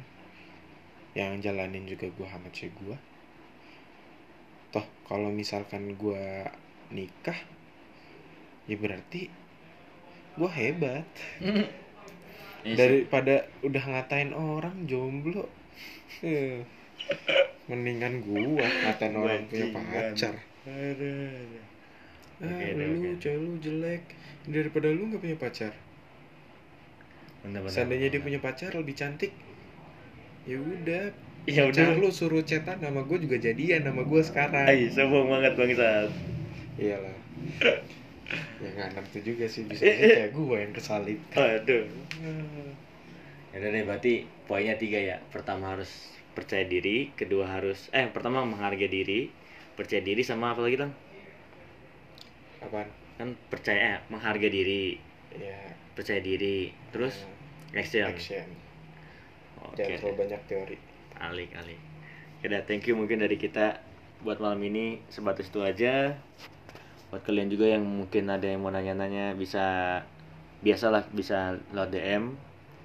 Yang 1.16 1.48
jalanin 1.48 1.84
juga 1.88 2.12
gua 2.12 2.28
amat 2.36 2.52
sih 2.52 2.68
gua. 2.84 2.96
Toh 4.72 4.84
kalau 5.08 5.32
misalkan 5.32 5.96
gua 5.96 6.52
nikah 6.92 7.36
ya 8.68 8.76
berarti 8.76 9.32
gua 10.36 10.52
hebat. 10.52 11.08
Sih. 11.40 12.74
daripada 12.74 13.48
udah 13.64 13.80
ngatain 13.80 14.36
orang 14.36 14.84
jomblo. 14.84 15.48
Eh, 16.20 16.60
mendingan 17.70 18.20
gua 18.20 18.66
ngatain 18.66 19.14
orang 19.16 19.46
punya 19.48 19.66
pacar 19.72 20.34
Aduh. 20.68 21.60
ah 22.46 22.68
deh, 22.78 22.86
lu 22.94 23.10
cewek 23.22 23.38
lu 23.44 23.52
jelek 23.64 24.02
daripada 24.54 24.88
lu 24.96 25.02
nggak 25.10 25.22
punya 25.24 25.38
pacar 25.44 25.72
Bener, 27.44 27.62
bener, 27.62 27.70
Seandainya 27.72 28.08
dia 28.12 28.20
bener. 28.20 28.26
punya 28.26 28.40
pacar 28.46 28.70
lebih 28.74 28.94
cantik, 29.00 29.32
ya 30.48 30.58
udah. 30.58 31.04
Ya 31.48 31.62
udah. 31.70 31.96
lu 31.96 32.08
suruh 32.12 32.44
cetan 32.44 32.76
sama 32.84 33.00
gue 33.08 33.18
juga 33.24 33.36
jadian 33.40 33.80
sama 33.86 34.02
gue 34.04 34.20
sekarang. 34.20 34.68
Ay, 34.68 34.80
sombong 34.92 35.26
banget 35.32 35.52
bangsat. 35.58 36.10
Iyalah. 36.78 37.16
ya 38.62 38.68
nggak 38.74 38.90
ngerti 38.98 39.18
juga 39.24 39.44
sih 39.48 39.62
bisa 39.70 39.86
Eh, 39.86 39.94
aja 39.94 40.06
eh. 40.06 40.16
kayak 40.16 40.30
gue 40.34 40.56
yang 40.58 40.72
kesalip. 40.74 41.18
Aduh. 41.34 41.86
Ya 43.52 43.56
udah 43.60 43.70
deh, 43.74 43.84
berarti 43.88 44.12
poinnya 44.48 44.76
tiga 44.82 44.98
ya. 45.10 45.16
Pertama 45.34 45.64
harus 45.76 45.90
percaya 46.36 46.64
diri, 46.74 46.98
kedua 47.20 47.44
harus 47.58 47.88
eh 47.98 48.06
pertama 48.14 48.44
menghargai 48.44 48.88
diri, 48.96 49.20
percaya 49.78 50.02
diri 50.02 50.26
sama 50.26 50.50
apa 50.50 50.66
lagi 50.66 50.82
Lang? 50.82 50.90
Apaan? 52.58 52.90
Kan 53.14 53.28
percaya 53.46 53.78
eh, 53.78 53.98
menghargai 54.10 54.50
diri, 54.50 54.98
Ya. 55.38 55.54
percaya 55.94 56.18
diri, 56.18 56.74
terus 56.90 57.22
eh, 57.70 57.78
action. 57.78 58.10
action. 58.10 58.48
Oke. 59.62 59.86
Jangan 59.86 59.98
terlalu 60.02 60.16
banyak 60.26 60.40
teori. 60.50 60.76
Alik, 61.22 61.50
alik. 61.54 61.78
Udah, 62.42 62.62
thank 62.66 62.86
you 62.90 62.98
mungkin 62.98 63.22
dari 63.22 63.38
kita 63.38 63.78
buat 64.26 64.42
malam 64.42 64.58
ini 64.66 64.98
sebatas 65.10 65.46
itu 65.46 65.62
aja. 65.62 66.18
Buat 67.14 67.22
kalian 67.22 67.46
juga 67.46 67.70
yang 67.70 67.86
mungkin 67.86 68.26
ada 68.26 68.50
yang 68.50 68.58
mau 68.62 68.74
nanya-nanya 68.74 69.38
bisa 69.38 70.02
biasalah 70.58 71.06
bisa 71.14 71.54
lewat 71.70 71.94
DM 71.94 72.34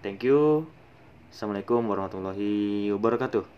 thank 0.06 0.22
you 0.22 0.70
assalamualaikum 1.34 1.82
warahmatullahi 1.90 2.94
wabarakatuh 2.94 3.53